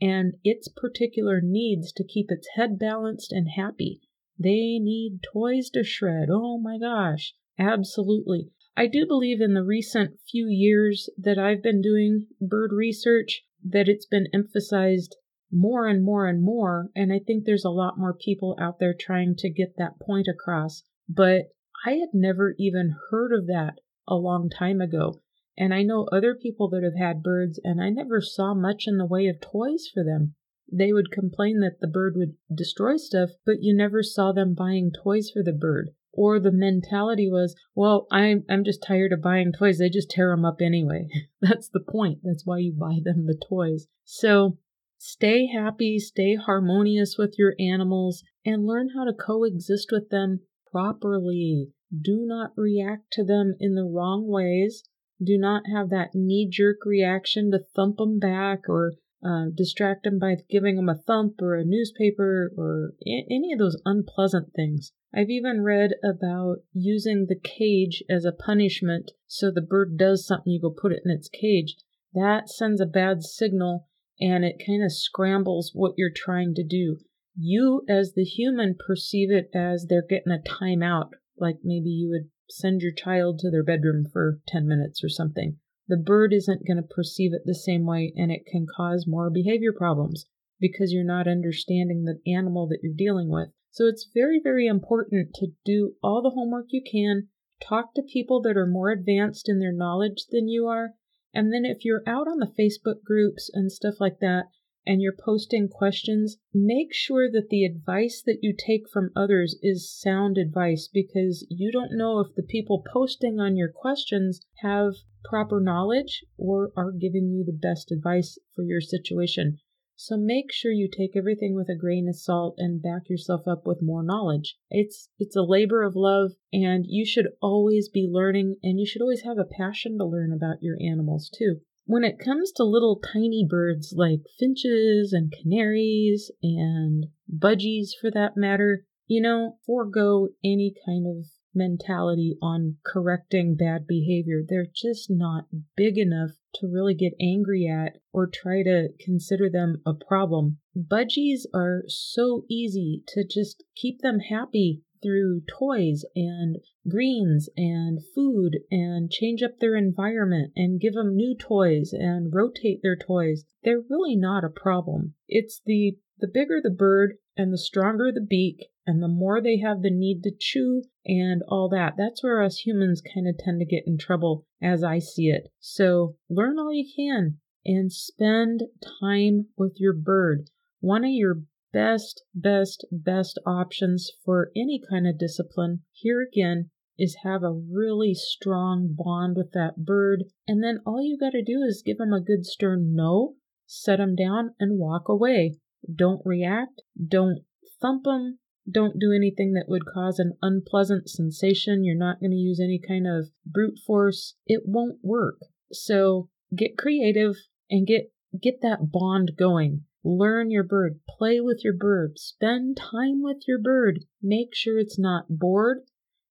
and 0.00 0.34
its 0.44 0.68
particular 0.68 1.40
needs 1.40 1.92
to 1.92 2.04
keep 2.04 2.30
its 2.30 2.48
head 2.56 2.78
balanced 2.78 3.32
and 3.32 3.48
happy. 3.56 4.00
They 4.38 4.78
need 4.78 5.20
toys 5.22 5.70
to 5.70 5.82
shred. 5.82 6.28
Oh 6.30 6.58
my 6.58 6.78
gosh. 6.78 7.34
Absolutely. 7.58 8.50
I 8.76 8.86
do 8.86 9.06
believe 9.06 9.40
in 9.40 9.54
the 9.54 9.64
recent 9.64 10.20
few 10.30 10.48
years 10.48 11.08
that 11.16 11.38
I've 11.38 11.62
been 11.62 11.80
doing 11.80 12.26
bird 12.40 12.72
research 12.72 13.42
that 13.64 13.88
it's 13.88 14.04
been 14.04 14.26
emphasized 14.34 15.16
more 15.50 15.86
and 15.86 16.04
more 16.04 16.26
and 16.26 16.42
more. 16.42 16.90
And 16.94 17.12
I 17.12 17.18
think 17.18 17.44
there's 17.44 17.64
a 17.64 17.70
lot 17.70 17.98
more 17.98 18.12
people 18.12 18.54
out 18.60 18.78
there 18.78 18.94
trying 18.94 19.34
to 19.38 19.48
get 19.48 19.76
that 19.78 19.98
point 19.98 20.28
across. 20.28 20.82
But 21.08 21.52
I 21.86 21.92
had 21.92 22.10
never 22.12 22.54
even 22.58 22.96
heard 23.10 23.32
of 23.32 23.46
that 23.46 23.80
a 24.06 24.16
long 24.16 24.50
time 24.50 24.82
ago. 24.82 25.22
And 25.56 25.72
I 25.72 25.82
know 25.82 26.06
other 26.12 26.34
people 26.34 26.68
that 26.70 26.82
have 26.82 26.96
had 26.98 27.22
birds, 27.22 27.58
and 27.64 27.80
I 27.80 27.88
never 27.88 28.20
saw 28.20 28.52
much 28.52 28.84
in 28.86 28.98
the 28.98 29.06
way 29.06 29.26
of 29.26 29.40
toys 29.40 29.88
for 29.92 30.04
them. 30.04 30.34
They 30.70 30.92
would 30.92 31.10
complain 31.10 31.60
that 31.60 31.80
the 31.80 31.86
bird 31.86 32.14
would 32.16 32.34
destroy 32.54 32.96
stuff, 32.98 33.30
but 33.46 33.62
you 33.62 33.74
never 33.74 34.02
saw 34.02 34.32
them 34.32 34.52
buying 34.52 34.90
toys 34.92 35.30
for 35.30 35.42
the 35.42 35.52
bird. 35.52 35.90
Or 36.16 36.40
the 36.40 36.50
mentality 36.50 37.28
was, 37.30 37.54
well, 37.74 38.06
I'm, 38.10 38.44
I'm 38.48 38.64
just 38.64 38.82
tired 38.82 39.12
of 39.12 39.20
buying 39.20 39.52
toys. 39.52 39.78
They 39.78 39.90
just 39.90 40.10
tear 40.10 40.30
them 40.30 40.46
up 40.46 40.62
anyway. 40.62 41.08
That's 41.42 41.68
the 41.68 41.80
point. 41.80 42.20
That's 42.24 42.46
why 42.46 42.58
you 42.58 42.72
buy 42.72 43.00
them 43.04 43.26
the 43.26 43.38
toys. 43.48 43.86
So 44.04 44.58
stay 44.96 45.46
happy, 45.46 45.98
stay 45.98 46.36
harmonious 46.36 47.16
with 47.18 47.34
your 47.36 47.54
animals, 47.60 48.24
and 48.46 48.66
learn 48.66 48.88
how 48.96 49.04
to 49.04 49.12
coexist 49.12 49.90
with 49.92 50.08
them 50.08 50.40
properly. 50.72 51.68
Do 51.92 52.24
not 52.26 52.52
react 52.56 53.12
to 53.12 53.24
them 53.24 53.54
in 53.60 53.74
the 53.74 53.84
wrong 53.84 54.26
ways. 54.26 54.84
Do 55.22 55.36
not 55.38 55.64
have 55.72 55.90
that 55.90 56.14
knee 56.14 56.48
jerk 56.50 56.78
reaction 56.86 57.50
to 57.50 57.58
thump 57.58 57.98
them 57.98 58.18
back 58.18 58.68
or 58.68 58.94
uh, 59.26 59.46
distract 59.52 60.04
them 60.04 60.18
by 60.18 60.36
giving 60.48 60.76
them 60.76 60.88
a 60.88 60.94
thump 60.94 61.42
or 61.42 61.56
a 61.56 61.64
newspaper 61.64 62.52
or 62.56 62.94
a- 63.04 63.26
any 63.28 63.52
of 63.52 63.58
those 63.58 63.80
unpleasant 63.84 64.52
things. 64.54 64.92
I've 65.12 65.30
even 65.30 65.62
read 65.62 65.94
about 66.04 66.58
using 66.72 67.26
the 67.26 67.38
cage 67.38 68.04
as 68.08 68.24
a 68.24 68.32
punishment 68.32 69.10
so 69.26 69.50
the 69.50 69.60
bird 69.62 69.96
does 69.96 70.26
something, 70.26 70.52
you 70.52 70.60
go 70.60 70.70
put 70.70 70.92
it 70.92 71.02
in 71.04 71.10
its 71.10 71.28
cage. 71.28 71.76
That 72.14 72.48
sends 72.48 72.80
a 72.80 72.86
bad 72.86 73.24
signal 73.24 73.88
and 74.20 74.44
it 74.44 74.62
kind 74.64 74.84
of 74.84 74.92
scrambles 74.92 75.72
what 75.74 75.94
you're 75.96 76.10
trying 76.14 76.54
to 76.54 76.62
do. 76.62 76.98
You, 77.36 77.84
as 77.88 78.14
the 78.14 78.24
human, 78.24 78.76
perceive 78.86 79.30
it 79.30 79.50
as 79.54 79.86
they're 79.86 80.06
getting 80.08 80.32
a 80.32 80.38
timeout, 80.38 81.10
like 81.36 81.58
maybe 81.64 81.90
you 81.90 82.08
would 82.10 82.30
send 82.48 82.80
your 82.80 82.92
child 82.92 83.40
to 83.40 83.50
their 83.50 83.64
bedroom 83.64 84.06
for 84.10 84.40
10 84.46 84.68
minutes 84.68 85.02
or 85.02 85.08
something. 85.08 85.58
The 85.88 85.96
bird 85.96 86.32
isn't 86.32 86.66
going 86.66 86.78
to 86.78 86.82
perceive 86.82 87.32
it 87.32 87.42
the 87.44 87.54
same 87.54 87.86
way, 87.86 88.12
and 88.16 88.32
it 88.32 88.44
can 88.44 88.66
cause 88.66 89.06
more 89.06 89.30
behavior 89.30 89.72
problems 89.72 90.26
because 90.58 90.92
you're 90.92 91.04
not 91.04 91.28
understanding 91.28 92.04
the 92.04 92.20
animal 92.30 92.66
that 92.68 92.80
you're 92.82 92.92
dealing 92.92 93.28
with. 93.28 93.50
So 93.70 93.86
it's 93.86 94.08
very, 94.12 94.40
very 94.42 94.66
important 94.66 95.34
to 95.34 95.48
do 95.64 95.94
all 96.02 96.22
the 96.22 96.30
homework 96.30 96.66
you 96.70 96.82
can, 96.82 97.28
talk 97.62 97.94
to 97.94 98.02
people 98.02 98.40
that 98.42 98.56
are 98.56 98.66
more 98.66 98.90
advanced 98.90 99.48
in 99.48 99.60
their 99.60 99.72
knowledge 99.72 100.26
than 100.30 100.48
you 100.48 100.66
are, 100.66 100.94
and 101.32 101.52
then 101.52 101.64
if 101.64 101.84
you're 101.84 102.02
out 102.06 102.26
on 102.26 102.38
the 102.38 102.46
Facebook 102.58 103.02
groups 103.04 103.50
and 103.52 103.70
stuff 103.70 104.00
like 104.00 104.18
that, 104.20 104.46
and 104.86 105.02
you're 105.02 105.12
posting 105.12 105.68
questions, 105.68 106.38
make 106.54 106.94
sure 106.94 107.30
that 107.30 107.48
the 107.50 107.64
advice 107.64 108.22
that 108.24 108.38
you 108.42 108.54
take 108.56 108.88
from 108.88 109.10
others 109.16 109.58
is 109.62 109.90
sound 109.90 110.38
advice 110.38 110.88
because 110.92 111.46
you 111.50 111.72
don't 111.72 111.96
know 111.96 112.20
if 112.20 112.34
the 112.34 112.42
people 112.42 112.84
posting 112.92 113.40
on 113.40 113.56
your 113.56 113.70
questions 113.70 114.40
have 114.60 114.94
proper 115.24 115.60
knowledge 115.60 116.24
or 116.38 116.72
are 116.76 116.92
giving 116.92 117.30
you 117.30 117.44
the 117.44 117.52
best 117.52 117.90
advice 117.90 118.38
for 118.54 118.62
your 118.62 118.80
situation. 118.80 119.58
So 119.98 120.18
make 120.18 120.52
sure 120.52 120.72
you 120.72 120.88
take 120.88 121.16
everything 121.16 121.54
with 121.54 121.70
a 121.70 121.74
grain 121.74 122.06
of 122.06 122.16
salt 122.16 122.56
and 122.58 122.82
back 122.82 123.08
yourself 123.08 123.48
up 123.48 123.66
with 123.66 123.80
more 123.80 124.02
knowledge. 124.02 124.58
It's 124.70 125.08
it's 125.18 125.34
a 125.34 125.42
labor 125.42 125.82
of 125.82 125.96
love 125.96 126.32
and 126.52 126.84
you 126.86 127.06
should 127.06 127.28
always 127.40 127.88
be 127.88 128.06
learning 128.06 128.56
and 128.62 128.78
you 128.78 128.86
should 128.86 129.00
always 129.00 129.22
have 129.22 129.38
a 129.38 129.44
passion 129.44 129.96
to 129.96 130.04
learn 130.04 130.34
about 130.34 130.62
your 130.62 130.76
animals 130.80 131.30
too. 131.30 131.62
When 131.88 132.02
it 132.02 132.18
comes 132.18 132.50
to 132.52 132.64
little 132.64 133.00
tiny 133.00 133.46
birds 133.48 133.94
like 133.96 134.22
finches 134.38 135.12
and 135.12 135.32
canaries 135.32 136.32
and 136.42 137.06
budgies 137.32 137.90
for 138.00 138.10
that 138.10 138.36
matter, 138.36 138.84
you 139.06 139.20
know, 139.20 139.58
forego 139.64 140.28
any 140.44 140.74
kind 140.84 141.06
of 141.06 141.26
mentality 141.54 142.36
on 142.42 142.78
correcting 142.84 143.54
bad 143.54 143.86
behavior. 143.86 144.42
They're 144.46 144.66
just 144.66 145.08
not 145.08 145.46
big 145.76 145.96
enough 145.96 146.32
to 146.56 146.66
really 146.66 146.94
get 146.94 147.14
angry 147.20 147.68
at 147.68 148.00
or 148.12 148.26
try 148.26 148.64
to 148.64 148.88
consider 149.00 149.48
them 149.48 149.80
a 149.86 149.94
problem. 149.94 150.58
Budgies 150.76 151.42
are 151.54 151.84
so 151.86 152.44
easy 152.50 153.04
to 153.08 153.24
just 153.24 153.62
keep 153.76 154.00
them 154.00 154.18
happy 154.18 154.82
through 155.02 155.42
toys 155.48 156.04
and 156.16 156.56
greens 156.88 157.48
and 157.56 158.00
food 158.14 158.58
and 158.70 159.10
change 159.10 159.42
up 159.42 159.58
their 159.58 159.76
environment 159.76 160.52
and 160.56 160.80
give 160.80 160.94
them 160.94 161.16
new 161.16 161.36
toys 161.36 161.92
and 161.92 162.32
rotate 162.34 162.80
their 162.82 162.96
toys. 162.96 163.44
They're 163.62 163.82
really 163.88 164.16
not 164.16 164.44
a 164.44 164.48
problem. 164.48 165.14
It's 165.28 165.60
the 165.64 165.98
the 166.18 166.28
bigger 166.28 166.60
the 166.62 166.70
bird 166.70 167.18
and 167.36 167.52
the 167.52 167.58
stronger 167.58 168.10
the 168.10 168.22
beak 168.22 168.68
and 168.86 169.02
the 169.02 169.08
more 169.08 169.40
they 169.40 169.58
have 169.58 169.82
the 169.82 169.90
need 169.90 170.22
to 170.22 170.30
chew 170.38 170.84
and 171.04 171.42
all 171.48 171.68
that. 171.68 171.94
That's 171.98 172.22
where 172.22 172.42
us 172.42 172.58
humans 172.58 173.02
kind 173.02 173.28
of 173.28 173.36
tend 173.36 173.60
to 173.60 173.66
get 173.66 173.84
in 173.86 173.98
trouble 173.98 174.46
as 174.62 174.82
I 174.82 174.98
see 174.98 175.28
it. 175.28 175.48
So 175.60 176.16
learn 176.30 176.58
all 176.58 176.72
you 176.72 176.90
can 176.96 177.38
and 177.66 177.92
spend 177.92 178.62
time 179.00 179.48
with 179.58 179.74
your 179.78 179.92
bird. 179.92 180.48
One 180.80 181.04
of 181.04 181.10
your 181.10 181.42
best, 181.72 182.24
best, 182.34 182.86
best 182.90 183.38
options 183.44 184.10
for 184.24 184.50
any 184.56 184.80
kind 184.88 185.06
of 185.06 185.18
discipline, 185.18 185.82
here 185.92 186.22
again, 186.22 186.70
is 186.98 187.18
have 187.22 187.42
a 187.42 187.52
really 187.52 188.14
strong 188.14 188.94
bond 188.96 189.36
with 189.36 189.52
that 189.52 189.84
bird. 189.84 190.24
And 190.46 190.62
then 190.62 190.80
all 190.86 191.02
you 191.02 191.18
got 191.18 191.32
to 191.32 191.42
do 191.42 191.62
is 191.62 191.82
give 191.84 191.98
them 191.98 192.12
a 192.12 192.20
good 192.20 192.46
stern 192.46 192.94
no, 192.94 193.34
set 193.66 193.98
them 193.98 194.14
down, 194.14 194.54
and 194.58 194.78
walk 194.78 195.08
away. 195.08 195.58
Don't 195.94 196.22
react. 196.24 196.82
Don't 197.06 197.40
thump 197.80 198.04
them. 198.04 198.38
Don't 198.70 198.98
do 198.98 199.12
anything 199.12 199.52
that 199.52 199.68
would 199.68 199.86
cause 199.86 200.18
an 200.18 200.36
unpleasant 200.42 201.08
sensation. 201.08 201.84
You're 201.84 201.96
not 201.96 202.18
going 202.20 202.32
to 202.32 202.36
use 202.36 202.60
any 202.60 202.80
kind 202.80 203.06
of 203.06 203.30
brute 203.44 203.78
force. 203.86 204.34
It 204.46 204.62
won't 204.64 204.98
work. 205.02 205.38
So 205.70 206.28
get 206.54 206.78
creative 206.78 207.36
and 207.70 207.86
get 207.86 208.12
get 208.40 208.60
that 208.62 208.90
bond 208.90 209.32
going. 209.36 209.84
Learn 210.02 210.50
your 210.50 210.62
bird, 210.62 211.00
play 211.08 211.40
with 211.40 211.62
your 211.64 211.72
bird, 211.72 212.18
spend 212.18 212.76
time 212.76 213.22
with 213.22 213.48
your 213.48 213.58
bird. 213.58 214.04
Make 214.22 214.54
sure 214.54 214.78
it's 214.78 214.98
not 214.98 215.26
bored 215.28 215.82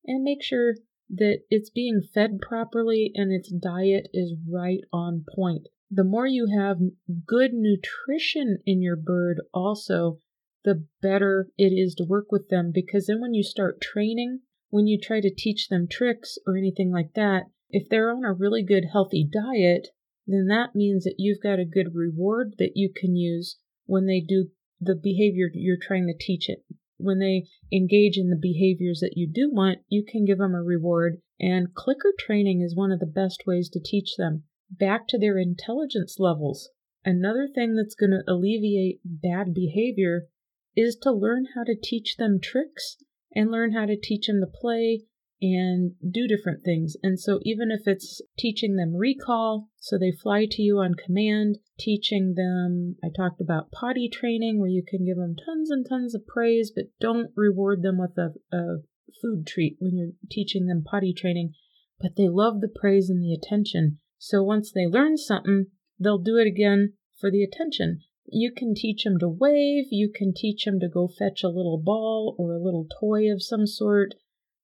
and 0.07 0.23
make 0.23 0.43
sure 0.43 0.75
that 1.09 1.39
it's 1.49 1.69
being 1.69 2.01
fed 2.01 2.39
properly 2.41 3.11
and 3.15 3.31
its 3.31 3.51
diet 3.51 4.07
is 4.13 4.33
right 4.49 4.81
on 4.91 5.25
point. 5.35 5.67
The 5.91 6.03
more 6.03 6.25
you 6.25 6.47
have 6.57 6.79
good 7.27 7.51
nutrition 7.53 8.59
in 8.65 8.81
your 8.81 8.95
bird, 8.95 9.41
also, 9.53 10.19
the 10.63 10.85
better 11.01 11.51
it 11.57 11.71
is 11.71 11.93
to 11.95 12.03
work 12.03 12.31
with 12.31 12.49
them 12.49 12.71
because 12.73 13.05
then 13.05 13.21
when 13.21 13.35
you 13.35 13.43
start 13.43 13.81
training, 13.81 14.41
when 14.69 14.87
you 14.87 14.99
try 14.99 15.21
to 15.21 15.33
teach 15.33 15.69
them 15.69 15.87
tricks 15.87 16.37
or 16.47 16.57
anything 16.57 16.91
like 16.91 17.13
that, 17.13 17.43
if 17.69 17.87
they're 17.87 18.11
on 18.11 18.25
a 18.25 18.33
really 18.33 18.63
good 18.63 18.85
healthy 18.91 19.23
diet, 19.31 19.89
then 20.25 20.47
that 20.47 20.73
means 20.73 21.03
that 21.03 21.15
you've 21.19 21.41
got 21.41 21.59
a 21.59 21.65
good 21.65 21.93
reward 21.93 22.55
that 22.57 22.71
you 22.75 22.91
can 22.93 23.15
use 23.15 23.59
when 23.85 24.07
they 24.07 24.19
do 24.19 24.49
the 24.81 24.95
behavior 24.95 25.49
you're 25.53 25.77
trying 25.79 26.07
to 26.07 26.17
teach 26.17 26.49
it. 26.49 26.65
When 26.97 27.19
they 27.19 27.47
engage 27.71 28.17
in 28.17 28.29
the 28.29 28.39
behaviors 28.39 28.99
that 29.01 29.17
you 29.17 29.27
do 29.27 29.51
want, 29.51 29.79
you 29.89 30.03
can 30.03 30.25
give 30.25 30.37
them 30.37 30.55
a 30.55 30.63
reward. 30.63 31.21
And 31.39 31.73
clicker 31.73 32.13
training 32.17 32.61
is 32.61 32.75
one 32.75 32.91
of 32.91 32.99
the 32.99 33.05
best 33.05 33.43
ways 33.45 33.69
to 33.69 33.79
teach 33.83 34.15
them 34.17 34.43
back 34.69 35.07
to 35.09 35.19
their 35.19 35.37
intelligence 35.37 36.17
levels. 36.19 36.69
Another 37.03 37.47
thing 37.47 37.75
that's 37.75 37.95
going 37.95 38.11
to 38.11 38.23
alleviate 38.27 38.99
bad 39.03 39.53
behavior 39.53 40.27
is 40.75 40.95
to 41.03 41.11
learn 41.11 41.47
how 41.55 41.63
to 41.63 41.75
teach 41.75 42.17
them 42.17 42.39
tricks 42.41 42.97
and 43.33 43.51
learn 43.51 43.73
how 43.73 43.85
to 43.85 43.99
teach 43.99 44.27
them 44.27 44.41
to 44.41 44.47
play 44.47 45.03
and 45.41 45.91
do 46.09 46.27
different 46.27 46.63
things. 46.63 46.95
And 47.03 47.19
so, 47.19 47.39
even 47.43 47.69
if 47.69 47.81
it's 47.85 48.21
teaching 48.37 48.75
them 48.75 48.95
recall, 48.95 49.69
so 49.77 49.97
they 49.97 50.11
fly 50.11 50.47
to 50.49 50.61
you 50.61 50.79
on 50.79 50.95
command, 50.95 51.59
teaching 51.77 52.33
them, 52.35 52.95
I 53.03 53.09
talked 53.15 53.41
about 53.41 53.71
potty 53.71 54.09
training, 54.09 54.59
where 54.59 54.69
you 54.69 54.83
can 54.87 55.05
give 55.05 55.17
them 55.17 55.35
tons 55.35 55.69
and 55.69 55.85
tons 55.87 56.15
of 56.15 56.27
praise, 56.27 56.71
but 56.75 56.85
don't 56.99 57.31
reward 57.35 57.81
them 57.81 57.97
with 57.97 58.17
a, 58.17 58.33
a 58.55 58.81
food 59.21 59.45
treat 59.45 59.77
when 59.79 59.97
you're 59.97 60.13
teaching 60.29 60.67
them 60.67 60.83
potty 60.83 61.13
training. 61.13 61.53
But 61.99 62.15
they 62.17 62.27
love 62.27 62.61
the 62.61 62.67
praise 62.67 63.09
and 63.09 63.21
the 63.21 63.33
attention. 63.33 63.99
So, 64.17 64.43
once 64.43 64.71
they 64.71 64.85
learn 64.85 65.17
something, 65.17 65.67
they'll 65.99 66.17
do 66.17 66.37
it 66.37 66.47
again 66.47 66.93
for 67.19 67.31
the 67.31 67.43
attention. 67.43 68.01
You 68.27 68.51
can 68.51 68.73
teach 68.75 69.03
them 69.03 69.19
to 69.19 69.29
wave, 69.29 69.85
you 69.91 70.11
can 70.13 70.33
teach 70.35 70.65
them 70.65 70.79
to 70.79 70.89
go 70.89 71.07
fetch 71.07 71.43
a 71.43 71.49
little 71.49 71.81
ball 71.83 72.35
or 72.39 72.53
a 72.53 72.61
little 72.61 72.87
toy 72.99 73.31
of 73.31 73.43
some 73.43 73.67
sort 73.67 74.15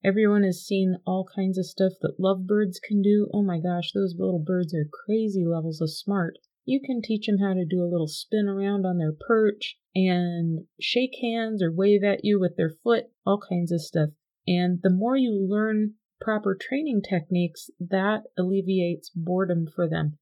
Everyone 0.03 0.41
has 0.41 0.65
seen 0.65 0.97
all 1.05 1.27
kinds 1.35 1.59
of 1.59 1.67
stuff 1.67 1.93
that 2.01 2.19
lovebirds 2.19 2.79
can 2.79 3.03
do. 3.03 3.29
Oh 3.31 3.43
my 3.43 3.59
gosh, 3.59 3.91
those 3.91 4.15
little 4.17 4.39
birds 4.39 4.73
are 4.73 4.89
crazy 5.05 5.45
levels 5.45 5.79
of 5.79 5.91
smart. 5.91 6.39
You 6.65 6.79
can 6.79 7.01
teach 7.01 7.25
them 7.25 7.39
how 7.39 7.53
to 7.53 7.65
do 7.65 7.83
a 7.83 7.89
little 7.89 8.07
spin 8.07 8.47
around 8.47 8.85
on 8.85 8.97
their 8.97 9.13
perch 9.13 9.77
and 9.95 10.65
shake 10.79 11.15
hands 11.21 11.61
or 11.61 11.71
wave 11.71 12.03
at 12.03 12.23
you 12.23 12.39
with 12.39 12.55
their 12.55 12.69
foot, 12.69 13.05
all 13.25 13.39
kinds 13.39 13.71
of 13.71 13.81
stuff. 13.81 14.09
And 14.47 14.79
the 14.81 14.89
more 14.89 15.17
you 15.17 15.31
learn 15.31 15.95
proper 16.19 16.55
training 16.55 17.01
techniques, 17.01 17.69
that 17.79 18.23
alleviates 18.37 19.09
boredom 19.09 19.67
for 19.67 19.89
them. 19.89 20.17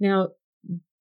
Now, 0.00 0.30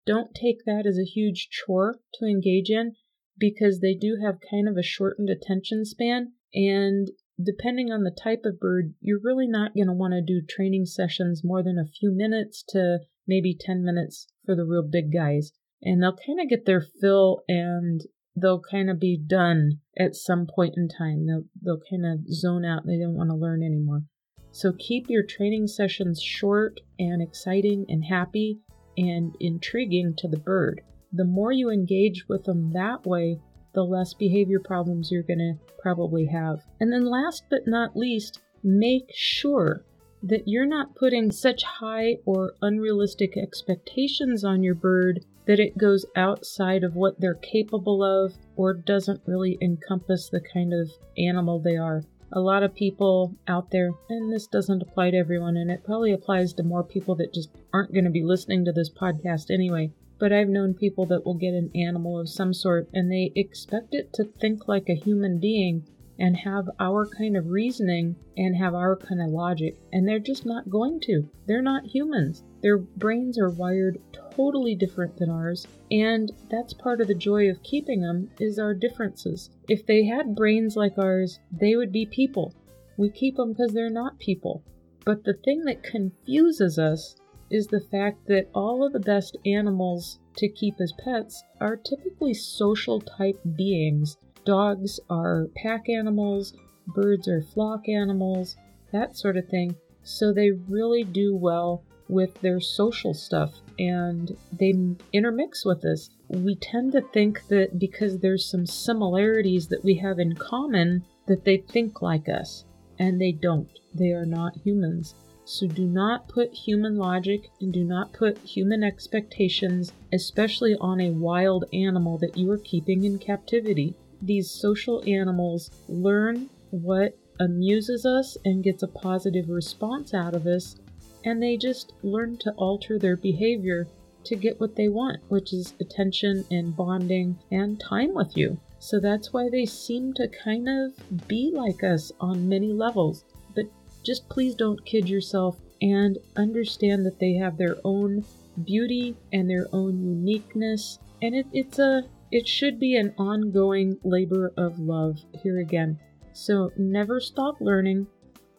don't 0.06 0.36
take 0.36 0.66
that 0.66 0.86
as 0.86 1.00
a 1.00 1.06
huge 1.06 1.50
chore 1.50 2.00
to 2.16 2.26
engage 2.26 2.70
in 2.70 2.96
because 3.38 3.80
they 3.80 3.96
do 3.96 4.18
have 4.24 4.40
kind 4.52 4.68
of 4.68 4.78
a 4.78 4.84
shortened 4.84 5.30
attention 5.30 5.86
span 5.86 6.34
and 6.54 7.10
depending 7.42 7.92
on 7.92 8.04
the 8.04 8.12
type 8.12 8.42
of 8.46 8.60
bird, 8.60 8.94
you're 9.02 9.20
really 9.20 9.48
not 9.48 9.74
going 9.74 9.88
to 9.88 9.94
want 9.94 10.14
to 10.14 10.22
do 10.22 10.46
training 10.48 10.86
sessions 10.86 11.42
more 11.44 11.64
than 11.64 11.80
a 11.80 11.90
few 11.90 12.12
minutes 12.12 12.64
to 12.70 13.00
maybe 13.28 13.58
10 13.60 13.84
minutes 13.84 14.28
for 14.46 14.56
the 14.56 14.66
real 14.66 14.84
big 14.84 15.12
guys. 15.14 15.52
And 15.82 16.02
they'll 16.02 16.18
kind 16.26 16.40
of 16.40 16.50
get 16.50 16.66
their 16.66 16.86
fill 17.02 17.44
and 17.48 18.02
they'll 18.36 18.62
kind 18.62 18.90
of 18.90 19.00
be 19.00 19.18
done 19.18 19.80
at 19.98 20.16
some 20.16 20.48
point 20.48 20.76
in 20.78 20.88
time. 20.88 21.28
They'll, 21.28 21.44
they'll 21.62 21.82
kind 21.90 22.06
of 22.06 22.28
zone 22.34 22.66
out. 22.66 22.86
They 22.86 22.98
don't 22.98 23.16
want 23.16 23.30
to 23.30 23.36
learn 23.36 23.64
anymore. 23.64 24.04
So 24.52 24.72
keep 24.78 25.06
your 25.10 25.24
training 25.24 25.68
sessions 25.68 26.22
short 26.22 26.80
and 27.00 27.22
exciting 27.22 27.86
and 27.90 28.04
happy 28.06 28.60
and 28.98 29.36
intriguing 29.40 30.14
to 30.18 30.28
the 30.28 30.38
bird. 30.38 30.82
The 31.12 31.26
more 31.26 31.52
you 31.52 31.70
engage 31.70 32.26
with 32.30 32.46
them 32.46 32.72
that 32.74 33.06
way, 33.06 33.40
the 33.74 33.84
less 33.84 34.14
behavior 34.14 34.60
problems 34.60 35.12
you're 35.12 35.24
going 35.24 35.40
to 35.40 35.54
probably 35.82 36.28
have. 36.28 36.60
And 36.80 36.92
then, 36.92 37.06
last 37.06 37.44
but 37.50 37.62
not 37.66 37.98
least, 37.98 38.42
make 38.64 39.10
sure 39.14 39.86
that 40.24 40.48
you're 40.48 40.66
not 40.66 40.96
putting 40.96 41.32
such 41.32 41.64
high 41.64 42.18
or 42.26 42.56
unrealistic 42.62 43.38
expectations 43.38 44.44
on 44.44 44.64
your 44.64 44.74
bird 44.74 45.26
that 45.46 45.60
it 45.60 45.78
goes 45.78 46.06
outside 46.16 46.84
of 46.84 46.96
what 46.96 47.20
they're 47.20 47.34
capable 47.36 48.02
of 48.02 48.34
or 48.56 48.74
doesn't 48.74 49.22
really 49.26 49.58
encompass 49.62 50.30
the 50.30 50.40
kind 50.40 50.74
of 50.74 50.90
animal 51.18 51.60
they 51.60 51.76
are. 51.76 52.04
A 52.32 52.40
lot 52.40 52.64
of 52.64 52.74
people 52.74 53.36
out 53.48 53.70
there, 53.70 53.92
and 54.10 54.32
this 54.32 54.48
doesn't 54.48 54.82
apply 54.82 55.12
to 55.12 55.18
everyone, 55.18 55.58
and 55.58 55.70
it 55.70 55.84
probably 55.84 56.14
applies 56.14 56.54
to 56.54 56.64
more 56.64 56.84
people 56.84 57.16
that 57.16 57.34
just 57.34 57.50
aren't 57.74 57.94
going 57.94 58.06
to 58.06 58.10
be 58.10 58.24
listening 58.24 58.66
to 58.66 58.72
this 58.72 58.90
podcast 58.90 59.52
anyway 59.52 59.92
but 60.20 60.32
I've 60.32 60.48
known 60.48 60.74
people 60.74 61.06
that 61.08 61.26
will 61.26 61.34
get 61.34 61.54
an 61.54 61.70
animal 61.76 62.18
of 62.18 62.30
some 62.30 62.54
sort 62.54 62.88
and 62.94 63.12
they 63.12 63.34
expect 63.36 63.94
it 63.94 64.14
to 64.14 64.24
think 64.24 64.70
like 64.70 64.88
a 64.88 64.96
human 64.96 65.38
being 65.38 65.86
and 66.20 66.38
have 66.38 66.70
our 66.80 67.08
kind 67.08 67.36
of 67.36 67.48
reasoning 67.48 68.16
and 68.38 68.56
have 68.56 68.74
our 68.76 68.96
kind 68.96 69.22
of 69.22 69.30
logic. 69.30 69.78
And 69.92 70.08
they're 70.08 70.20
just 70.20 70.46
not 70.46 70.70
going 70.70 71.00
to. 71.02 71.28
They're 71.48 71.62
not 71.62 71.86
humans. 71.86 72.44
Their 72.62 72.78
brains 72.78 73.38
are 73.38 73.50
wired 73.50 74.00
totally 74.36 74.76
different 74.76 75.18
than 75.18 75.30
ours, 75.30 75.68
and 75.92 76.32
that's 76.50 76.74
part 76.74 77.02
of 77.02 77.08
the 77.08 77.14
joy 77.14 77.50
of 77.50 77.62
keeping 77.64 78.02
them 78.02 78.30
is 78.40 78.58
our 78.58 78.74
differences. 78.74 79.50
If 79.70 79.86
they 79.86 80.06
had 80.06 80.36
brains 80.36 80.76
like 80.76 80.98
ours, 80.98 81.40
they 81.52 81.76
would 81.76 81.92
be 81.92 82.06
people. 82.06 82.54
We 82.98 83.10
keep 83.10 83.36
them 83.36 83.54
because 83.54 83.74
they're 83.74 83.90
not 83.90 84.20
people. 84.20 84.64
But 85.06 85.24
the 85.24 85.34
thing 85.34 85.66
that 85.66 85.84
confuses 85.84 86.80
us 86.80 87.16
is 87.50 87.68
the 87.68 87.82
fact 87.82 88.26
that 88.28 88.50
all 88.56 88.86
of 88.86 88.94
the 88.94 89.00
best 89.00 89.38
animals 89.46 90.20
to 90.38 90.48
keep 90.48 90.80
as 90.80 90.94
pets 90.94 91.44
are 91.60 91.76
typically 91.76 92.34
social 92.34 93.00
type 93.00 93.40
beings. 93.56 94.18
Dogs 94.46 95.00
are 95.10 95.48
pack 95.56 95.90
animals, 95.90 96.54
birds 96.88 97.28
are 97.28 97.42
flock 97.42 97.88
animals, 97.88 98.56
that 98.92 99.18
sort 99.18 99.38
of 99.38 99.48
thing. 99.48 99.76
So 100.04 100.34
they 100.34 100.52
really 100.52 101.04
do 101.04 101.36
well 101.36 101.84
with 102.10 102.42
their 102.42 102.60
social 102.60 103.14
stuff 103.14 103.54
and 103.80 104.38
they 104.52 104.74
intermix 105.14 105.66
with 105.66 105.86
us. 105.86 106.10
We 106.30 106.56
tend 106.56 106.92
to 106.92 107.02
think 107.02 107.48
that 107.48 107.80
because 107.80 108.20
there's 108.20 108.46
some 108.46 108.66
similarities 108.66 109.68
that 109.68 109.84
we 109.84 109.96
have 109.96 110.20
in 110.20 110.36
common, 110.36 111.06
that 111.28 111.46
they 111.46 111.58
think 111.58 112.02
like 112.02 112.28
us, 112.28 112.66
and 113.00 113.20
they 113.20 113.32
don't. 113.32 113.70
They 113.94 114.12
are 114.12 114.26
not 114.26 114.58
humans. 114.64 115.16
So 115.46 115.68
do 115.68 115.86
not 115.86 116.28
put 116.28 116.54
human 116.54 116.98
logic 116.98 117.50
and 117.60 117.74
do 117.74 117.84
not 117.84 118.14
put 118.14 118.38
human 118.40 118.84
expectations, 118.84 119.92
especially 120.14 120.76
on 120.80 121.02
a 121.02 121.12
wild 121.12 121.66
animal 121.74 122.18
that 122.20 122.38
you 122.38 122.50
are 122.52 122.60
keeping 122.60 123.04
in 123.04 123.20
captivity. 123.20 123.96
These 124.24 124.50
social 124.50 125.04
animals 125.06 125.70
learn 125.88 126.50
what 126.72 127.18
amuses 127.40 128.06
us 128.06 128.38
and 128.46 128.64
gets 128.64 128.84
a 128.84 128.88
positive 128.88 129.50
response 129.50 130.14
out 130.14 130.34
of 130.34 130.48
us, 130.48 130.78
and 131.26 131.42
they 131.42 131.58
just 131.58 131.94
learn 132.04 132.38
to 132.38 132.52
alter 132.52 132.98
their 132.98 133.18
behavior 133.18 133.88
to 134.24 134.36
get 134.36 134.60
what 134.60 134.76
they 134.76 134.88
want, 134.88 135.20
which 135.28 135.52
is 135.52 135.74
attention 135.82 136.46
and 136.50 136.76
bonding 136.76 137.38
and 137.52 137.80
time 137.80 138.14
with 138.14 138.38
you. 138.38 138.58
So 138.80 139.00
that's 139.00 139.34
why 139.34 139.50
they 139.50 139.66
seem 139.66 140.14
to 140.14 140.28
kind 140.28 140.68
of 140.70 141.28
be 141.28 141.52
like 141.54 141.84
us 141.84 142.12
on 142.20 142.48
many 142.50 142.72
levels. 142.74 143.26
But 143.56 143.66
just 144.04 144.28
please 144.30 144.56
don't 144.56 144.86
kid 144.86 145.10
yourself 145.10 145.58
and 145.82 146.18
understand 146.36 147.06
that 147.06 147.20
they 147.20 147.34
have 147.34 147.58
their 147.58 147.78
own 147.84 148.24
beauty 148.64 149.16
and 149.32 149.50
their 149.50 149.68
own 149.74 150.02
uniqueness. 150.02 151.00
And 151.22 151.36
it, 151.36 151.48
it's 151.54 151.80
a 151.80 152.04
it 152.34 152.48
should 152.48 152.80
be 152.80 152.96
an 152.96 153.14
ongoing 153.20 153.96
labor 154.04 154.52
of 154.58 154.80
love 154.80 155.20
here 155.44 155.60
again. 155.60 156.00
So 156.32 156.72
never 156.76 157.20
stop 157.20 157.62
learning 157.62 158.08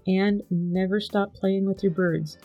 and 0.07 0.45
never 0.49 1.01
stop 1.01 1.35
playing 1.35 1.67
with 1.67 1.83
your 1.83 1.91
birds. 1.91 2.39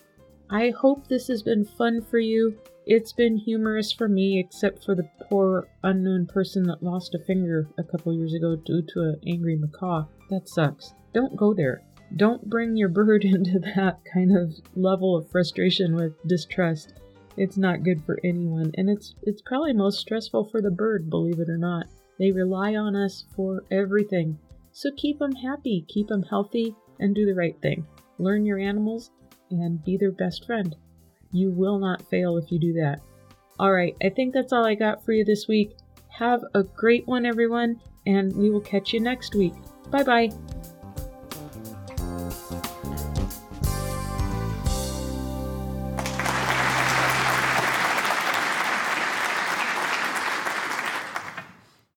I 0.50 0.72
hope 0.72 1.08
this 1.08 1.28
has 1.28 1.44
been 1.44 1.66
fun 1.66 2.02
for 2.02 2.18
you. 2.18 2.58
It's 2.88 3.14
been 3.14 3.38
humorous 3.38 3.92
for 3.92 4.08
me, 4.08 4.40
except 4.40 4.84
for 4.84 4.96
the 4.96 5.08
poor 5.30 5.68
unknown 5.84 6.26
person 6.26 6.64
that 6.64 6.82
lost 6.82 7.14
a 7.14 7.24
finger 7.24 7.70
a 7.78 7.84
couple 7.84 8.12
years 8.12 8.34
ago 8.34 8.56
due 8.56 8.82
to 8.82 9.02
an 9.02 9.22
angry 9.28 9.56
macaw. 9.56 10.06
That 10.32 10.50
sucks. 10.50 10.96
Don't 11.14 11.38
go 11.38 11.54
there. 11.54 11.84
Don't 12.16 12.50
bring 12.50 12.76
your 12.76 12.90
bird 13.00 13.24
into 13.24 13.60
that 13.76 14.00
kind 14.12 14.36
of 14.36 14.56
level 14.76 15.16
of 15.16 15.30
frustration 15.30 15.96
with 15.96 16.14
distrust. 16.28 16.96
It's 17.40 17.58
not 17.58 17.84
good 17.84 18.04
for 18.04 18.20
anyone, 18.22 18.74
and 18.76 18.90
it's 18.90 19.16
it's 19.24 19.42
probably 19.42 19.72
most 19.72 20.00
stressful 20.00 20.50
for 20.52 20.62
the 20.62 20.70
bird, 20.70 21.10
believe 21.10 21.40
it 21.40 21.50
or 21.50 21.58
not. 21.58 21.86
They 22.20 22.34
rely 22.34 22.76
on 22.76 22.98
us 22.98 23.24
for 23.34 23.64
everything. 23.72 24.38
So 24.74 24.90
keep 24.98 25.20
them 25.20 25.32
happy, 25.32 25.86
keep 25.88 26.10
them 26.10 26.24
healthy, 26.24 26.76
and 27.00 27.16
do 27.16 27.26
the 27.26 27.34
right 27.34 27.56
thing. 27.62 27.88
Learn 28.18 28.46
your 28.46 28.60
animals 28.60 29.12
and 29.52 29.82
be 29.86 29.96
their 29.96 30.12
best 30.12 30.46
friend. 30.46 30.76
You 31.32 31.50
will 31.50 31.80
not 31.80 32.10
fail 32.10 32.36
if 32.36 32.52
you 32.52 32.60
do 32.60 32.74
that. 32.74 33.00
All 33.58 33.72
right, 33.72 33.96
I 34.04 34.10
think 34.10 34.34
that's 34.34 34.52
all 34.52 34.66
I 34.66 34.76
got 34.76 35.06
for 35.06 35.14
you 35.14 35.24
this 35.24 35.48
week. 35.48 35.78
Have 36.10 36.44
a 36.56 36.64
great 36.64 37.08
one, 37.08 37.26
everyone, 37.26 37.80
and 38.06 38.36
we 38.36 38.50
will 38.50 38.60
catch 38.60 38.92
you 38.92 39.00
next 39.00 39.34
week. 39.34 39.54
Bye 39.90 40.04
bye. 40.04 40.59